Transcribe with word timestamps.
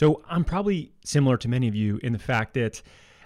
So 0.00 0.22
I'm 0.30 0.44
probably 0.44 0.92
similar 1.04 1.36
to 1.36 1.46
many 1.46 1.68
of 1.68 1.74
you 1.74 2.00
in 2.02 2.14
the 2.14 2.18
fact 2.18 2.54
that 2.54 2.80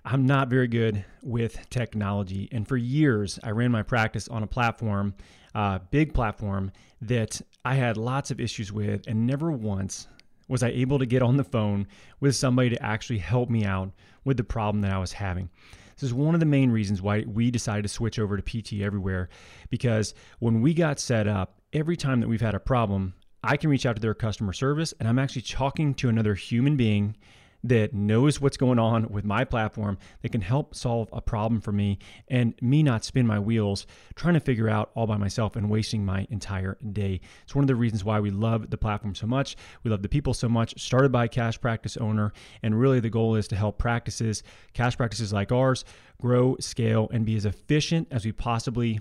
I'm 0.04 0.26
not 0.26 0.48
very 0.48 0.66
good 0.66 1.04
with 1.22 1.70
technology. 1.70 2.48
And 2.50 2.66
for 2.66 2.76
years, 2.76 3.38
I 3.44 3.50
ran 3.50 3.70
my 3.70 3.84
practice 3.84 4.26
on 4.26 4.42
a 4.42 4.48
platform, 4.48 5.14
uh, 5.54 5.78
big 5.92 6.12
platform, 6.12 6.72
that 7.00 7.40
I 7.64 7.76
had 7.76 7.96
lots 7.96 8.32
of 8.32 8.40
issues 8.40 8.72
with, 8.72 9.06
and 9.06 9.24
never 9.24 9.52
once 9.52 10.08
was 10.48 10.64
I 10.64 10.70
able 10.70 10.98
to 10.98 11.06
get 11.06 11.22
on 11.22 11.36
the 11.36 11.44
phone 11.44 11.86
with 12.18 12.34
somebody 12.34 12.70
to 12.70 12.82
actually 12.82 13.20
help 13.20 13.50
me 13.50 13.64
out 13.64 13.92
with 14.24 14.36
the 14.36 14.42
problem 14.42 14.82
that 14.82 14.90
I 14.90 14.98
was 14.98 15.12
having. 15.12 15.50
This 15.94 16.02
is 16.02 16.12
one 16.12 16.34
of 16.34 16.40
the 16.40 16.44
main 16.44 16.72
reasons 16.72 17.00
why 17.00 17.22
we 17.24 17.52
decided 17.52 17.82
to 17.82 17.88
switch 17.88 18.18
over 18.18 18.36
to 18.36 18.42
PT 18.42 18.82
Everywhere 18.82 19.28
because 19.70 20.12
when 20.40 20.60
we 20.60 20.74
got 20.74 20.98
set 20.98 21.28
up, 21.28 21.60
every 21.72 21.96
time 21.96 22.18
that 22.18 22.26
we've 22.26 22.40
had 22.40 22.56
a 22.56 22.58
problem, 22.58 23.14
I 23.46 23.58
can 23.58 23.68
reach 23.68 23.84
out 23.84 23.96
to 23.96 24.00
their 24.00 24.14
customer 24.14 24.54
service 24.54 24.94
and 24.98 25.06
I'm 25.06 25.18
actually 25.18 25.42
talking 25.42 25.92
to 25.96 26.08
another 26.08 26.34
human 26.34 26.76
being 26.76 27.14
that 27.62 27.92
knows 27.92 28.40
what's 28.40 28.56
going 28.56 28.78
on 28.78 29.08
with 29.10 29.24
my 29.24 29.44
platform 29.44 29.98
that 30.22 30.30
can 30.30 30.40
help 30.40 30.74
solve 30.74 31.08
a 31.12 31.20
problem 31.20 31.60
for 31.60 31.72
me 31.72 31.98
and 32.28 32.54
me 32.62 32.82
not 32.82 33.04
spin 33.04 33.26
my 33.26 33.38
wheels 33.38 33.86
trying 34.14 34.34
to 34.34 34.40
figure 34.40 34.68
out 34.68 34.90
all 34.94 35.06
by 35.06 35.16
myself 35.16 35.56
and 35.56 35.68
wasting 35.68 36.04
my 36.04 36.26
entire 36.30 36.78
day. 36.92 37.20
It's 37.42 37.54
one 37.54 37.64
of 37.64 37.68
the 37.68 37.74
reasons 37.74 38.02
why 38.02 38.20
we 38.20 38.30
love 38.30 38.70
the 38.70 38.78
platform 38.78 39.14
so 39.14 39.26
much. 39.26 39.56
We 39.82 39.90
love 39.90 40.02
the 40.02 40.08
people 40.08 40.32
so 40.32 40.48
much. 40.48 40.78
Started 40.80 41.12
by 41.12 41.24
a 41.24 41.28
cash 41.28 41.60
practice 41.60 41.98
owner 41.98 42.32
and 42.62 42.78
really 42.78 43.00
the 43.00 43.10
goal 43.10 43.34
is 43.34 43.48
to 43.48 43.56
help 43.56 43.78
practices, 43.78 44.42
cash 44.72 44.96
practices 44.96 45.34
like 45.34 45.52
ours, 45.52 45.84
grow, 46.18 46.56
scale 46.60 47.08
and 47.12 47.26
be 47.26 47.36
as 47.36 47.46
efficient 47.46 48.08
as 48.10 48.24
we 48.24 48.32
possibly 48.32 49.00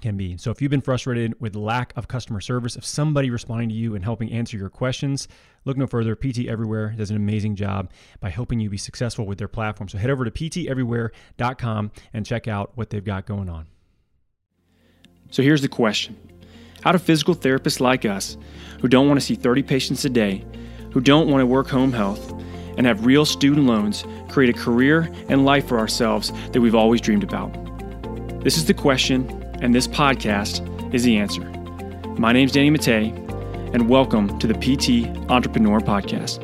can 0.00 0.16
be. 0.16 0.36
So 0.36 0.50
if 0.50 0.60
you've 0.60 0.70
been 0.70 0.80
frustrated 0.80 1.40
with 1.40 1.56
lack 1.56 1.92
of 1.96 2.08
customer 2.08 2.40
service, 2.40 2.76
of 2.76 2.84
somebody 2.84 3.30
responding 3.30 3.68
to 3.70 3.74
you 3.74 3.94
and 3.94 4.04
helping 4.04 4.30
answer 4.32 4.56
your 4.56 4.68
questions, 4.68 5.28
look 5.64 5.76
no 5.76 5.86
further. 5.86 6.14
PT 6.14 6.46
Everywhere 6.46 6.94
does 6.96 7.10
an 7.10 7.16
amazing 7.16 7.56
job 7.56 7.90
by 8.20 8.30
helping 8.30 8.60
you 8.60 8.70
be 8.70 8.76
successful 8.76 9.26
with 9.26 9.38
their 9.38 9.48
platform. 9.48 9.88
So 9.88 9.98
head 9.98 10.10
over 10.10 10.24
to 10.24 10.30
pteverywhere.com 10.30 11.90
and 12.12 12.26
check 12.26 12.48
out 12.48 12.72
what 12.74 12.90
they've 12.90 13.04
got 13.04 13.26
going 13.26 13.48
on. 13.48 13.66
So 15.30 15.42
here's 15.42 15.62
the 15.62 15.68
question. 15.68 16.16
How 16.82 16.92
do 16.92 16.98
physical 16.98 17.34
therapists 17.34 17.80
like 17.80 18.04
us, 18.04 18.36
who 18.80 18.88
don't 18.88 19.08
want 19.08 19.18
to 19.18 19.26
see 19.26 19.34
30 19.34 19.62
patients 19.62 20.04
a 20.04 20.10
day, 20.10 20.44
who 20.92 21.00
don't 21.00 21.28
want 21.28 21.40
to 21.40 21.46
work 21.46 21.68
home 21.68 21.92
health, 21.92 22.32
and 22.76 22.86
have 22.86 23.06
real 23.06 23.24
student 23.24 23.66
loans, 23.66 24.04
create 24.28 24.54
a 24.54 24.58
career 24.58 25.10
and 25.28 25.44
life 25.44 25.66
for 25.66 25.78
ourselves 25.78 26.32
that 26.52 26.60
we've 26.60 26.74
always 26.74 27.00
dreamed 27.00 27.24
about? 27.24 27.52
This 28.44 28.56
is 28.56 28.66
the 28.66 28.74
question 28.74 29.42
and 29.60 29.74
this 29.74 29.88
podcast 29.88 30.94
is 30.94 31.04
the 31.04 31.16
answer. 31.16 31.40
My 32.18 32.32
name 32.32 32.46
is 32.46 32.52
Danny 32.52 32.70
Matta, 32.70 33.12
and 33.72 33.88
welcome 33.88 34.38
to 34.38 34.46
the 34.46 34.54
PT 34.54 35.06
Entrepreneur 35.30 35.80
Podcast. 35.80 36.42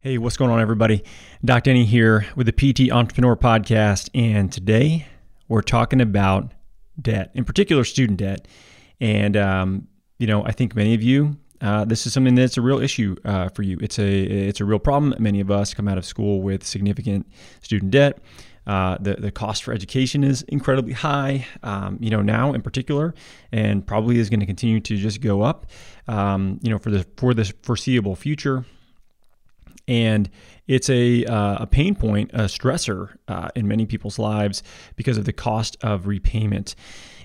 Hey, 0.00 0.18
what's 0.18 0.36
going 0.36 0.50
on, 0.50 0.60
everybody? 0.60 1.04
Doc 1.44 1.62
Danny 1.62 1.86
here 1.86 2.26
with 2.36 2.46
the 2.46 2.52
PT 2.52 2.92
Entrepreneur 2.92 3.36
Podcast, 3.36 4.10
and 4.14 4.52
today 4.52 5.06
we're 5.48 5.62
talking 5.62 6.00
about 6.00 6.52
debt, 7.00 7.30
in 7.34 7.44
particular, 7.44 7.84
student 7.84 8.18
debt. 8.18 8.46
And 9.00 9.36
um, 9.36 9.88
you 10.18 10.26
know, 10.26 10.44
I 10.44 10.52
think 10.52 10.76
many 10.76 10.94
of 10.94 11.02
you 11.02 11.38
uh, 11.62 11.84
this 11.84 12.06
is 12.06 12.12
something 12.12 12.34
that's 12.34 12.56
a 12.56 12.60
real 12.60 12.80
issue 12.80 13.14
uh, 13.24 13.48
for 13.48 13.62
you. 13.62 13.78
It's 13.80 13.98
a 13.98 14.22
it's 14.22 14.60
a 14.60 14.64
real 14.64 14.80
problem. 14.80 15.14
Many 15.18 15.40
of 15.40 15.50
us 15.50 15.72
come 15.72 15.86
out 15.86 15.96
of 15.96 16.04
school 16.04 16.42
with 16.42 16.66
significant 16.66 17.26
student 17.62 17.92
debt. 17.92 18.18
Uh, 18.66 18.96
the 19.00 19.14
the 19.14 19.30
cost 19.30 19.62
for 19.62 19.72
education 19.72 20.24
is 20.24 20.42
incredibly 20.42 20.92
high. 20.92 21.46
Um, 21.62 21.98
you 22.00 22.10
know 22.10 22.20
now 22.20 22.52
in 22.52 22.62
particular, 22.62 23.14
and 23.52 23.86
probably 23.86 24.18
is 24.18 24.28
going 24.28 24.40
to 24.40 24.46
continue 24.46 24.80
to 24.80 24.96
just 24.96 25.20
go 25.20 25.42
up. 25.42 25.66
Um, 26.08 26.58
you 26.62 26.70
know 26.70 26.78
for 26.78 26.90
the 26.90 27.06
for 27.16 27.32
the 27.32 27.52
foreseeable 27.62 28.16
future. 28.16 28.64
And 29.88 30.30
it's 30.68 30.88
a, 30.88 31.24
uh, 31.24 31.64
a 31.64 31.66
pain 31.66 31.96
point, 31.96 32.30
a 32.32 32.42
stressor 32.42 33.16
uh, 33.26 33.48
in 33.56 33.66
many 33.66 33.84
people's 33.84 34.16
lives 34.16 34.62
because 34.94 35.18
of 35.18 35.24
the 35.24 35.32
cost 35.32 35.76
of 35.82 36.06
repayment. 36.06 36.76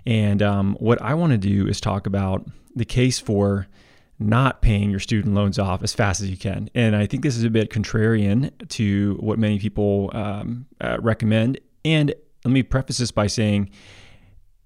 And 0.08 0.42
um, 0.42 0.76
what 0.80 1.00
I 1.00 1.14
want 1.14 1.34
to 1.34 1.38
do 1.38 1.68
is 1.68 1.80
talk 1.80 2.08
about 2.08 2.48
the 2.76 2.84
case 2.84 3.20
for 3.20 3.68
not 4.20 4.62
paying 4.62 4.90
your 4.90 5.00
student 5.00 5.36
loans 5.36 5.60
off 5.60 5.84
as 5.84 5.94
fast 5.94 6.22
as 6.22 6.30
you 6.30 6.38
can. 6.38 6.70
And 6.74 6.96
I 6.96 7.06
think 7.06 7.24
this 7.24 7.38
is 7.38 7.44
a 7.44 7.50
bit 7.50 7.70
contrarian 7.70 8.52
to 8.70 9.18
what 9.20 9.38
many 9.38 9.60
people 9.60 10.10
um, 10.14 10.66
uh, 10.82 10.98
recommend. 11.00 11.60
And 11.86 12.14
let 12.44 12.52
me 12.52 12.64
preface 12.64 12.98
this 12.98 13.12
by 13.12 13.28
saying 13.28 13.70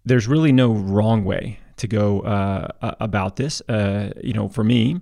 there's 0.05 0.27
really 0.27 0.51
no 0.51 0.71
wrong 0.73 1.25
way 1.25 1.59
to 1.77 1.87
go 1.87 2.21
uh, 2.21 2.67
about 2.99 3.35
this. 3.35 3.61
Uh, 3.67 4.11
you 4.23 4.33
know, 4.33 4.47
for 4.47 4.63
me, 4.63 5.01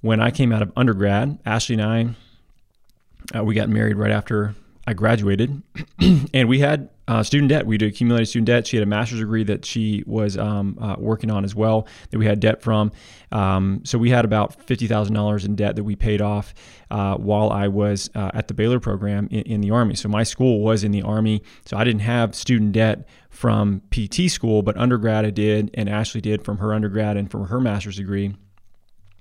when 0.00 0.20
I 0.20 0.30
came 0.30 0.52
out 0.52 0.62
of 0.62 0.72
undergrad, 0.76 1.38
Ashley 1.46 1.74
and 1.74 1.82
I, 1.82 3.38
uh, 3.38 3.44
we 3.44 3.54
got 3.54 3.68
married 3.68 3.96
right 3.96 4.10
after 4.10 4.54
I 4.86 4.94
graduated, 4.94 5.62
and 6.34 6.48
we 6.48 6.58
had 6.58 6.90
uh, 7.08 7.22
student 7.22 7.48
debt. 7.48 7.66
We 7.66 7.76
accumulated 7.76 8.28
student 8.28 8.46
debt. 8.46 8.66
She 8.66 8.76
had 8.76 8.82
a 8.82 8.88
master's 8.88 9.18
degree 9.20 9.44
that 9.44 9.64
she 9.64 10.04
was 10.06 10.38
um, 10.38 10.78
uh, 10.80 10.96
working 10.98 11.30
on 11.30 11.44
as 11.44 11.54
well 11.54 11.86
that 12.10 12.18
we 12.18 12.26
had 12.26 12.40
debt 12.40 12.62
from. 12.62 12.92
Um, 13.32 13.80
so 13.84 13.98
we 13.98 14.10
had 14.10 14.24
about 14.24 14.62
fifty 14.62 14.86
thousand 14.86 15.14
dollars 15.14 15.44
in 15.44 15.56
debt 15.56 15.76
that 15.76 15.84
we 15.84 15.96
paid 15.96 16.20
off 16.20 16.54
uh, 16.90 17.16
while 17.16 17.50
I 17.50 17.68
was 17.68 18.10
uh, 18.14 18.30
at 18.34 18.48
the 18.48 18.54
Baylor 18.54 18.78
program 18.78 19.26
in, 19.30 19.42
in, 19.42 19.60
the 19.60 19.70
Army. 19.70 19.94
So 19.94 20.08
my 20.08 20.22
school 20.22 20.60
was 20.60 20.84
in 20.84 20.92
the 20.92 21.02
Army, 21.02 21.42
so 21.64 21.76
I 21.76 21.84
didn't 21.84 22.02
have 22.02 22.34
student 22.34 22.72
debt 22.72 23.08
from 23.30 23.82
PT 23.90 24.30
school, 24.30 24.62
but 24.62 24.76
undergrad 24.76 25.24
I 25.24 25.30
did, 25.30 25.70
and 25.74 25.88
Ashley 25.88 26.20
did 26.20 26.44
from 26.44 26.58
her 26.58 26.72
undergrad 26.72 27.16
and 27.16 27.30
from 27.30 27.46
her 27.46 27.60
master's 27.60 27.96
degree. 27.96 28.34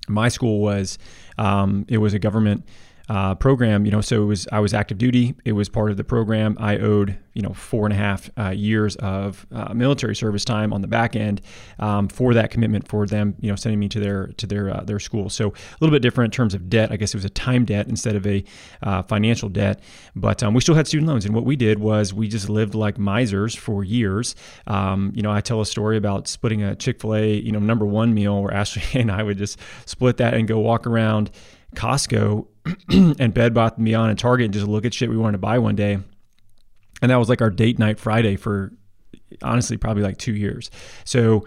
My 0.07 0.29
school 0.29 0.59
was 0.59 0.97
um, 1.37 1.85
it 1.87 1.97
was 1.97 2.13
a 2.13 2.19
government 2.19 2.65
uh, 3.11 3.35
program, 3.35 3.83
you 3.83 3.91
know, 3.91 3.99
so 3.99 4.23
it 4.23 4.25
was 4.25 4.47
I 4.53 4.61
was 4.61 4.73
active 4.73 4.97
duty. 4.97 5.35
It 5.43 5.51
was 5.51 5.67
part 5.67 5.91
of 5.91 5.97
the 5.97 6.03
program. 6.05 6.55
I 6.57 6.77
owed 6.77 7.17
you 7.33 7.41
know 7.41 7.53
four 7.53 7.85
and 7.85 7.91
a 7.91 7.97
half 7.97 8.29
uh, 8.39 8.51
years 8.51 8.95
of 8.97 9.45
uh, 9.51 9.73
military 9.73 10.15
service 10.15 10.45
time 10.45 10.71
on 10.71 10.79
the 10.79 10.87
back 10.87 11.17
end 11.17 11.41
um, 11.79 12.07
for 12.07 12.33
that 12.33 12.51
commitment 12.51 12.87
for 12.87 13.05
them, 13.05 13.35
you 13.41 13.49
know, 13.49 13.57
sending 13.57 13.79
me 13.79 13.89
to 13.89 13.99
their 13.99 14.27
to 14.37 14.47
their 14.47 14.69
uh, 14.69 14.83
their 14.85 14.97
school. 14.97 15.29
So 15.29 15.49
a 15.49 15.77
little 15.81 15.93
bit 15.93 16.01
different 16.01 16.33
in 16.33 16.37
terms 16.37 16.53
of 16.53 16.69
debt. 16.69 16.89
I 16.89 16.95
guess 16.95 17.13
it 17.13 17.17
was 17.17 17.25
a 17.25 17.29
time 17.29 17.65
debt 17.65 17.89
instead 17.89 18.15
of 18.15 18.25
a 18.25 18.45
uh, 18.81 19.01
financial 19.01 19.49
debt, 19.49 19.81
but 20.15 20.41
um, 20.41 20.53
we 20.53 20.61
still 20.61 20.75
had 20.75 20.87
student 20.87 21.09
loans. 21.09 21.25
And 21.25 21.35
what 21.35 21.43
we 21.43 21.57
did 21.57 21.79
was 21.79 22.13
we 22.13 22.29
just 22.29 22.47
lived 22.47 22.75
like 22.75 22.97
misers 22.97 23.53
for 23.53 23.83
years. 23.83 24.35
Um, 24.67 25.11
you 25.13 25.21
know, 25.21 25.33
I 25.33 25.41
tell 25.41 25.59
a 25.59 25.65
story 25.65 25.97
about 25.97 26.29
splitting 26.29 26.63
a 26.63 26.77
Chick 26.77 27.01
Fil 27.01 27.15
A, 27.15 27.33
you 27.33 27.51
know, 27.51 27.59
number 27.59 27.85
one 27.85 28.13
meal 28.13 28.41
where 28.41 28.53
Ashley 28.53 28.83
and 29.01 29.11
I 29.11 29.21
would 29.21 29.37
just 29.37 29.59
split 29.85 30.15
that 30.15 30.33
and 30.33 30.47
go 30.47 30.59
walk 30.59 30.87
around 30.87 31.29
Costco 31.75 32.47
and 32.89 33.33
Bed 33.33 33.53
Bath 33.53 33.77
and 33.77 33.85
Beyond 33.85 34.09
and 34.09 34.19
Target 34.19 34.45
and 34.45 34.53
just 34.53 34.67
look 34.67 34.85
at 34.85 34.93
shit 34.93 35.09
we 35.09 35.17
wanted 35.17 35.33
to 35.33 35.37
buy 35.39 35.59
one 35.59 35.75
day. 35.75 35.99
And 37.01 37.09
that 37.09 37.17
was 37.17 37.29
like 37.29 37.41
our 37.41 37.49
date 37.49 37.79
night 37.79 37.99
Friday 37.99 38.35
for 38.35 38.71
honestly 39.41 39.77
probably 39.77 40.03
like 40.03 40.17
two 40.17 40.33
years. 40.33 40.69
So, 41.03 41.45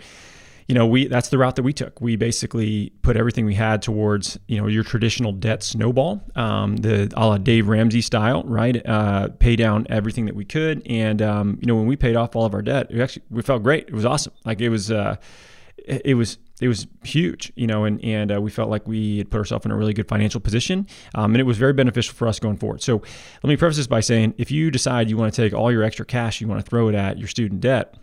you 0.67 0.75
know, 0.75 0.87
we 0.87 1.07
that's 1.07 1.29
the 1.29 1.39
route 1.39 1.57
that 1.57 1.63
we 1.63 1.73
took. 1.73 2.01
We 2.01 2.17
basically 2.17 2.91
put 3.03 3.17
everything 3.17 3.45
we 3.45 3.55
had 3.55 3.83
towards 3.83 4.39
you 4.49 4.59
know 4.59 4.67
your 4.67 4.83
traditional 4.83 5.33
debt 5.33 5.63
snowball, 5.63 6.23
um, 6.37 6.77
the 6.77 7.13
a 7.17 7.27
la 7.27 7.39
Dave 7.39 7.69
Ramsey 7.69 8.01
style, 8.01 8.43
right? 8.45 8.85
Uh, 8.87 9.29
pay 9.39 9.57
down 9.57 9.87
everything 9.91 10.25
that 10.25 10.35
we 10.35 10.45
could, 10.47 10.83
and 10.87 11.21
um, 11.21 11.59
you 11.61 11.67
know 11.67 11.75
when 11.75 11.87
we 11.87 11.97
paid 11.97 12.17
off 12.17 12.35
all 12.35 12.47
of 12.47 12.55
our 12.55 12.63
debt, 12.63 12.91
we 12.91 13.03
actually 13.03 13.25
we 13.29 13.43
felt 13.43 13.63
great. 13.63 13.89
It 13.89 13.95
was 13.95 14.07
awesome. 14.07 14.33
Like 14.47 14.63
it 14.63 14.71
was, 14.71 14.91
uh, 14.91 15.17
it 15.77 16.17
was 16.17 16.39
it 16.61 16.69
was 16.69 16.87
huge, 17.03 17.53
you 17.57 17.67
know, 17.67 17.85
and 17.85 18.03
and 18.05 18.33
uh, 18.33 18.41
we 18.41 18.51
felt 18.51 18.71
like 18.71 18.87
we 18.87 19.19
had 19.19 19.31
put 19.31 19.39
ourselves 19.39 19.67
in 19.67 19.73
a 19.73 19.77
really 19.77 19.93
good 19.93 20.09
financial 20.09 20.41
position, 20.41 20.87
um, 21.15 21.35
and 21.35 21.41
it 21.41 21.45
was 21.45 21.59
very 21.59 21.73
beneficial 21.73 22.15
for 22.15 22.29
us 22.29 22.39
going 22.39 22.57
forward. 22.57 22.83
So 22.83 23.03
let 23.43 23.49
me 23.49 23.57
preface 23.57 23.77
this 23.77 23.87
by 23.87 24.01
saying, 24.01 24.35
if 24.39 24.51
you 24.51 24.71
decide 24.71 25.11
you 25.11 25.17
want 25.17 25.35
to 25.35 25.43
take 25.43 25.53
all 25.53 25.73
your 25.73 25.83
extra 25.83 26.07
cash, 26.07 26.41
you 26.41 26.49
want 26.49 26.65
to 26.65 26.69
throw 26.71 26.89
it 26.89 26.95
at 26.95 27.19
your 27.19 27.29
student 27.29 27.61
debt, 27.61 27.97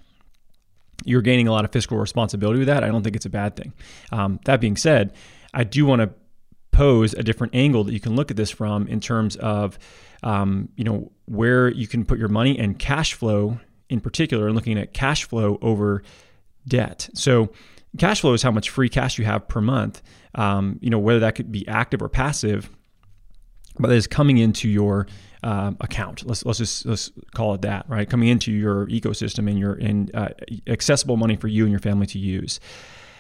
you're 1.06 1.22
gaining 1.22 1.48
a 1.48 1.52
lot 1.52 1.66
of 1.66 1.72
fiscal 1.72 1.98
responsibility 1.98 2.60
with 2.60 2.68
that. 2.68 2.84
I 2.84 2.88
don't 2.88 3.04
think 3.04 3.16
it's 3.16 3.26
a 3.26 3.30
bad 3.30 3.56
thing. 3.56 3.74
Um, 4.12 4.40
that 4.46 4.60
being 4.60 4.78
said, 4.78 5.14
I 5.54 5.64
do 5.64 5.86
want 5.86 6.02
to 6.02 6.10
pose 6.72 7.14
a 7.14 7.24
different 7.24 7.56
angle 7.56 7.84
that 7.86 7.94
you 7.94 8.00
can 8.00 8.16
look 8.16 8.32
at 8.32 8.38
this 8.38 8.52
from 8.52 8.88
in 8.88 9.00
terms 9.00 9.36
of, 9.38 9.80
um, 10.24 10.70
you 10.76 10.84
know, 10.84 11.12
where 11.26 11.70
you 11.70 11.88
can 11.88 12.06
put 12.06 12.20
your 12.20 12.30
money 12.30 12.60
and 12.60 12.78
cash 12.78 13.14
flow 13.14 13.60
in 13.90 14.00
particular, 14.00 14.48
and 14.48 14.56
looking 14.56 14.80
at 14.80 14.94
cash 14.94 15.26
flow 15.26 15.60
over 15.62 16.02
debt. 16.66 17.10
So 17.14 17.52
Cash 17.98 18.22
flow 18.22 18.34
is 18.34 18.42
how 18.42 18.52
much 18.52 18.70
free 18.70 18.90
cash 18.90 19.18
you 19.18 19.26
have 19.26 19.48
per 19.48 19.62
month. 19.62 20.02
Um, 20.36 20.80
you 20.82 20.90
know, 20.90 21.00
whether 21.00 21.20
that 21.20 21.36
could 21.36 21.52
be 21.52 21.68
active 21.68 22.02
or 22.02 22.08
passive, 22.08 22.70
but 23.80 23.90
that 23.90 23.96
is 23.96 24.08
coming 24.08 24.38
into 24.38 24.70
your 24.70 25.08
um, 25.44 25.78
account. 25.82 26.26
Let's 26.26 26.46
let's 26.46 26.60
just 26.60 26.86
let's 26.86 27.12
call 27.34 27.54
it 27.54 27.64
that, 27.64 27.86
right? 27.90 28.10
Coming 28.10 28.30
into 28.30 28.52
your 28.52 28.88
ecosystem 28.88 29.50
and 29.50 29.60
your 29.60 29.74
and 29.74 30.14
uh, 30.16 30.30
accessible 30.68 31.18
money 31.18 31.36
for 31.36 31.48
you 31.48 31.64
and 31.64 31.72
your 31.72 31.80
family 31.80 32.06
to 32.08 32.20
use. 32.20 32.60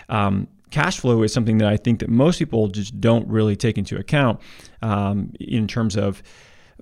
Um, 0.07 0.47
cash 0.69 1.00
flow 1.00 1.23
is 1.23 1.33
something 1.33 1.57
that 1.59 1.68
I 1.68 1.77
think 1.77 2.00
that 2.00 2.09
most 2.09 2.39
people 2.39 2.68
just 2.68 3.00
don't 3.01 3.27
really 3.27 3.56
take 3.56 3.77
into 3.77 3.97
account 3.97 4.39
um, 4.81 5.33
in 5.39 5.68
terms 5.68 5.97
of 5.97 6.23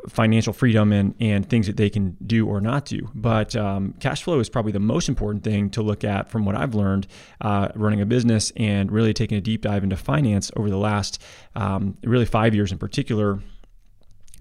financial 0.08 0.54
freedom 0.54 0.92
and, 0.92 1.16
and 1.20 1.50
things 1.50 1.68
that 1.68 1.78
they 1.78 1.90
can 1.90 2.16
do 2.26 2.48
or 2.48 2.62
not 2.62 2.86
do. 2.86 3.10
But 3.14 3.56
um, 3.56 3.94
cash 4.00 4.24
flow 4.24 4.40
is 4.40 4.50
probably 4.50 4.72
the 4.72 4.80
most 4.80 5.10
important 5.10 5.44
thing 5.44 5.70
to 5.72 5.82
look 5.82 6.04
at 6.04 6.30
from 6.30 6.46
what 6.46 6.56
I've 6.56 6.76
learned 6.76 7.08
uh, 7.42 7.70
running 7.76 8.02
a 8.02 8.06
business 8.06 8.52
and 8.56 8.92
really 8.92 9.14
taking 9.14 9.38
a 9.38 9.42
deep 9.42 9.62
dive 9.62 9.84
into 9.84 9.98
finance 9.98 10.52
over 10.56 10.70
the 10.70 10.78
last 10.78 11.22
um, 11.56 11.98
really 12.04 12.26
five 12.26 12.56
years 12.56 12.72
in 12.72 12.78
particular. 12.78 13.40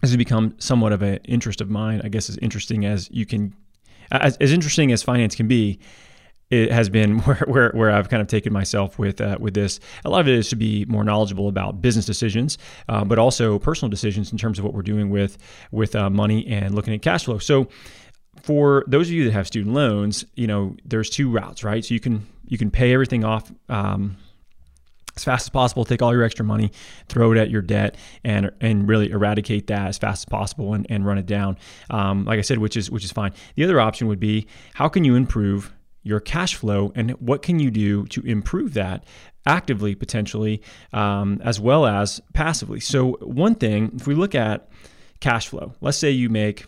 This 0.00 0.10
has 0.10 0.16
become 0.16 0.54
somewhat 0.58 0.92
of 0.92 1.02
an 1.02 1.16
interest 1.24 1.60
of 1.60 1.68
mine. 1.68 2.00
I 2.04 2.08
guess 2.08 2.28
as 2.28 2.36
interesting 2.38 2.84
as 2.84 3.10
you 3.10 3.26
can, 3.26 3.54
as, 4.12 4.36
as 4.36 4.52
interesting 4.52 4.92
as 4.92 5.02
finance 5.02 5.34
can 5.34 5.48
be 5.48 5.80
it 6.50 6.72
has 6.72 6.88
been 6.88 7.18
where, 7.20 7.42
where, 7.46 7.70
where 7.70 7.90
I've 7.90 8.08
kind 8.08 8.20
of 8.20 8.28
taken 8.28 8.52
myself 8.52 8.98
with 8.98 9.20
uh, 9.20 9.36
with 9.40 9.54
this. 9.54 9.80
A 10.04 10.10
lot 10.10 10.20
of 10.20 10.28
it 10.28 10.34
is 10.34 10.48
to 10.50 10.56
be 10.56 10.84
more 10.86 11.04
knowledgeable 11.04 11.48
about 11.48 11.80
business 11.82 12.06
decisions, 12.06 12.58
uh, 12.88 13.04
but 13.04 13.18
also 13.18 13.58
personal 13.58 13.90
decisions 13.90 14.32
in 14.32 14.38
terms 14.38 14.58
of 14.58 14.64
what 14.64 14.74
we're 14.74 14.82
doing 14.82 15.10
with 15.10 15.38
with 15.70 15.94
uh, 15.94 16.10
money 16.10 16.46
and 16.46 16.74
looking 16.74 16.94
at 16.94 17.02
cash 17.02 17.24
flow. 17.24 17.38
So, 17.38 17.68
for 18.42 18.84
those 18.86 19.08
of 19.08 19.12
you 19.12 19.24
that 19.24 19.32
have 19.32 19.46
student 19.46 19.74
loans, 19.74 20.24
you 20.34 20.46
know 20.46 20.76
there's 20.84 21.10
two 21.10 21.30
routes, 21.30 21.64
right? 21.64 21.84
So 21.84 21.94
you 21.94 22.00
can 22.00 22.26
you 22.46 22.58
can 22.58 22.70
pay 22.70 22.92
everything 22.92 23.24
off. 23.24 23.50
Um, 23.68 24.16
as 25.16 25.24
fast 25.24 25.46
as 25.46 25.48
possible, 25.48 25.84
take 25.84 26.00
all 26.00 26.12
your 26.12 26.22
extra 26.22 26.44
money, 26.44 26.70
throw 27.08 27.32
it 27.32 27.38
at 27.38 27.50
your 27.50 27.60
debt, 27.60 27.96
and 28.22 28.52
and 28.60 28.88
really 28.88 29.10
eradicate 29.10 29.66
that 29.66 29.88
as 29.88 29.98
fast 29.98 30.20
as 30.20 30.24
possible 30.26 30.74
and, 30.74 30.86
and 30.88 31.04
run 31.04 31.18
it 31.18 31.26
down. 31.26 31.58
Um, 31.90 32.24
like 32.24 32.38
I 32.38 32.42
said, 32.42 32.58
which 32.58 32.76
is 32.76 32.88
which 32.88 33.04
is 33.04 33.10
fine. 33.10 33.32
The 33.56 33.64
other 33.64 33.80
option 33.80 34.06
would 34.06 34.20
be 34.20 34.46
how 34.74 34.88
can 34.88 35.02
you 35.02 35.16
improve 35.16 35.72
your 36.08 36.20
cash 36.20 36.54
flow 36.54 36.90
and 36.94 37.10
what 37.20 37.42
can 37.42 37.58
you 37.58 37.70
do 37.70 38.06
to 38.06 38.22
improve 38.22 38.72
that 38.74 39.04
actively 39.46 39.94
potentially 39.94 40.62
um, 40.92 41.40
as 41.44 41.60
well 41.60 41.86
as 41.86 42.20
passively? 42.32 42.80
So 42.80 43.12
one 43.20 43.54
thing 43.54 43.92
if 43.94 44.06
we 44.06 44.14
look 44.14 44.34
at 44.34 44.70
cash 45.20 45.48
flow 45.48 45.74
let's 45.80 45.98
say 45.98 46.10
you 46.10 46.30
make 46.30 46.64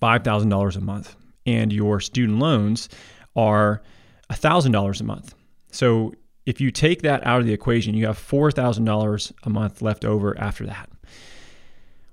$5000 0.00 0.76
a 0.76 0.80
month 0.80 1.16
and 1.44 1.72
your 1.72 2.00
student 2.00 2.38
loans 2.38 2.88
are 3.34 3.82
$1000 4.30 5.00
a 5.00 5.04
month. 5.04 5.34
So 5.72 6.14
if 6.46 6.60
you 6.60 6.70
take 6.70 7.02
that 7.02 7.26
out 7.26 7.40
of 7.40 7.46
the 7.46 7.52
equation 7.52 7.94
you 7.94 8.06
have 8.06 8.18
$4000 8.18 9.32
a 9.42 9.50
month 9.50 9.82
left 9.82 10.04
over 10.04 10.38
after 10.38 10.64
that. 10.66 10.88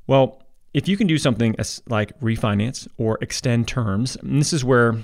Well 0.08 0.42
if 0.74 0.88
you 0.88 0.98
can 0.98 1.08
do 1.08 1.18
something 1.18 1.56
like 1.88 2.18
refinance 2.22 2.88
or 2.98 3.18
extend 3.22 3.68
terms 3.68 4.18
this 4.24 4.54
is 4.54 4.64
where 4.64 4.96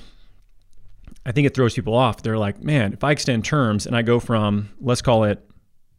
I 1.27 1.33
think 1.33 1.45
it 1.45 1.53
throws 1.53 1.73
people 1.73 1.93
off. 1.93 2.23
They're 2.23 2.37
like, 2.37 2.63
man, 2.63 2.93
if 2.93 3.03
I 3.03 3.11
extend 3.11 3.43
terms 3.43 3.85
and 3.85 3.97
I 3.97 4.01
go 4.01 4.17
from, 4.21 4.69
let's 4.79 5.01
call 5.01 5.25
it 5.25 5.43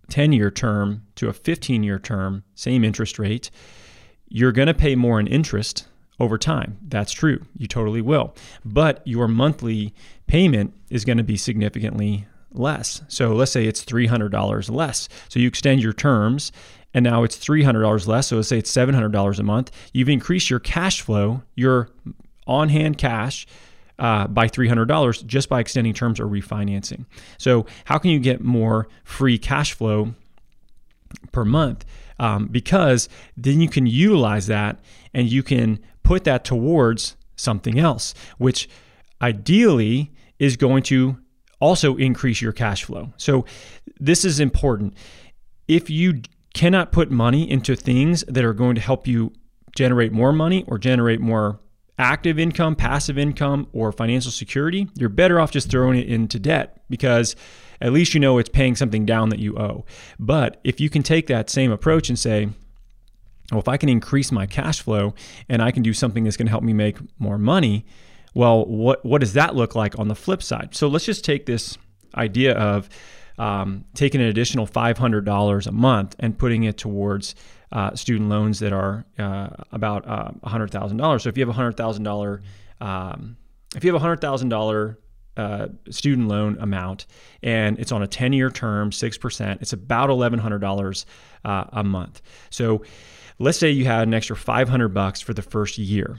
10 0.08 0.32
year 0.32 0.50
term 0.50 1.02
to 1.16 1.28
a 1.28 1.34
15 1.34 1.82
year 1.82 1.98
term, 1.98 2.44
same 2.54 2.82
interest 2.82 3.18
rate, 3.18 3.50
you're 4.30 4.52
going 4.52 4.68
to 4.68 4.74
pay 4.74 4.96
more 4.96 5.20
in 5.20 5.26
interest 5.26 5.86
over 6.18 6.38
time. 6.38 6.78
That's 6.88 7.12
true. 7.12 7.44
You 7.58 7.66
totally 7.66 8.00
will. 8.00 8.34
But 8.64 9.06
your 9.06 9.28
monthly 9.28 9.92
payment 10.26 10.72
is 10.88 11.04
going 11.04 11.18
to 11.18 11.24
be 11.24 11.36
significantly 11.36 12.26
less. 12.52 13.02
So 13.08 13.34
let's 13.34 13.52
say 13.52 13.66
it's 13.66 13.84
$300 13.84 14.70
less. 14.70 15.10
So 15.28 15.38
you 15.38 15.46
extend 15.46 15.82
your 15.82 15.92
terms 15.92 16.52
and 16.94 17.04
now 17.04 17.22
it's 17.22 17.36
$300 17.36 18.06
less. 18.06 18.28
So 18.28 18.36
let's 18.36 18.48
say 18.48 18.56
it's 18.56 18.72
$700 18.72 19.38
a 19.38 19.42
month. 19.42 19.72
You've 19.92 20.08
increased 20.08 20.48
your 20.48 20.58
cash 20.58 21.02
flow, 21.02 21.42
your 21.54 21.90
on 22.46 22.70
hand 22.70 22.96
cash 22.96 23.46
uh, 23.98 24.26
by 24.28 24.48
$300 24.48 25.26
just 25.26 25.48
by 25.48 25.60
extending 25.60 25.92
terms 25.92 26.20
or 26.20 26.26
refinancing. 26.26 27.04
So, 27.36 27.66
how 27.84 27.98
can 27.98 28.10
you 28.10 28.20
get 28.20 28.42
more 28.42 28.88
free 29.04 29.38
cash 29.38 29.72
flow 29.72 30.14
per 31.32 31.44
month? 31.44 31.84
Um, 32.20 32.46
because 32.46 33.08
then 33.36 33.60
you 33.60 33.68
can 33.68 33.86
utilize 33.86 34.46
that 34.48 34.80
and 35.14 35.30
you 35.30 35.42
can 35.42 35.80
put 36.02 36.24
that 36.24 36.44
towards 36.44 37.16
something 37.36 37.78
else, 37.78 38.14
which 38.38 38.68
ideally 39.22 40.12
is 40.38 40.56
going 40.56 40.82
to 40.84 41.16
also 41.60 41.96
increase 41.96 42.40
your 42.40 42.52
cash 42.52 42.84
flow. 42.84 43.12
So, 43.16 43.44
this 43.98 44.24
is 44.24 44.38
important. 44.38 44.94
If 45.66 45.90
you 45.90 46.22
cannot 46.54 46.92
put 46.92 47.10
money 47.10 47.50
into 47.50 47.76
things 47.76 48.24
that 48.28 48.44
are 48.44 48.54
going 48.54 48.74
to 48.74 48.80
help 48.80 49.06
you 49.06 49.32
generate 49.76 50.12
more 50.12 50.32
money 50.32 50.64
or 50.66 50.78
generate 50.78 51.20
more 51.20 51.60
active 51.98 52.38
income, 52.38 52.76
passive 52.76 53.18
income, 53.18 53.68
or 53.72 53.92
financial 53.92 54.30
security, 54.30 54.88
you're 54.94 55.08
better 55.08 55.40
off 55.40 55.50
just 55.50 55.70
throwing 55.70 55.98
it 55.98 56.08
into 56.08 56.38
debt 56.38 56.82
because 56.88 57.34
at 57.80 57.92
least 57.92 58.14
you 58.14 58.20
know 58.20 58.38
it's 58.38 58.48
paying 58.48 58.76
something 58.76 59.04
down 59.04 59.28
that 59.30 59.38
you 59.38 59.56
owe. 59.58 59.84
But 60.18 60.60
if 60.64 60.80
you 60.80 60.90
can 60.90 61.02
take 61.02 61.26
that 61.26 61.50
same 61.50 61.70
approach 61.70 62.08
and 62.08 62.18
say, 62.18 62.48
well, 63.50 63.60
if 63.60 63.68
I 63.68 63.76
can 63.76 63.88
increase 63.88 64.30
my 64.30 64.46
cash 64.46 64.80
flow 64.80 65.14
and 65.48 65.62
I 65.62 65.70
can 65.70 65.82
do 65.82 65.92
something 65.92 66.24
that's 66.24 66.36
going 66.36 66.46
to 66.46 66.50
help 66.50 66.62
me 66.62 66.72
make 66.72 66.98
more 67.18 67.38
money, 67.38 67.86
well, 68.34 68.64
what, 68.66 69.04
what 69.04 69.20
does 69.20 69.32
that 69.32 69.56
look 69.56 69.74
like 69.74 69.98
on 69.98 70.08
the 70.08 70.14
flip 70.14 70.42
side? 70.42 70.74
So 70.74 70.88
let's 70.88 71.04
just 71.04 71.24
take 71.24 71.46
this 71.46 71.78
idea 72.14 72.54
of 72.54 72.88
um, 73.38 73.84
taking 73.94 74.20
an 74.20 74.26
additional 74.26 74.66
$500 74.66 75.66
a 75.66 75.72
month 75.72 76.16
and 76.18 76.36
putting 76.36 76.64
it 76.64 76.76
towards 76.76 77.34
uh, 77.72 77.94
student 77.94 78.28
loans 78.28 78.58
that 78.60 78.72
are 78.72 79.04
uh, 79.18 79.48
about 79.72 80.06
uh, 80.08 80.30
$100,000. 80.44 81.20
So 81.20 81.28
if 81.28 81.36
you 81.36 81.46
have 81.46 81.56
a 81.56 81.60
$100,000, 81.60 82.40
um, 82.80 83.36
if 83.76 83.84
you 83.84 83.92
have 83.92 84.02
a 84.02 84.04
$100,000 84.04 84.96
uh, 85.36 85.68
student 85.90 86.28
loan 86.28 86.58
amount 86.58 87.06
and 87.42 87.78
it's 87.78 87.92
on 87.92 88.02
a 88.02 88.06
10 88.06 88.32
year 88.32 88.50
term, 88.50 88.90
6%, 88.90 89.62
it's 89.62 89.72
about 89.72 90.10
$1,100 90.10 91.04
uh, 91.44 91.64
a 91.72 91.84
month. 91.84 92.22
So 92.50 92.82
let's 93.38 93.58
say 93.58 93.70
you 93.70 93.84
had 93.84 94.08
an 94.08 94.14
extra 94.14 94.36
500 94.36 94.88
bucks 94.88 95.20
for 95.20 95.34
the 95.34 95.42
first 95.42 95.78
year 95.78 96.18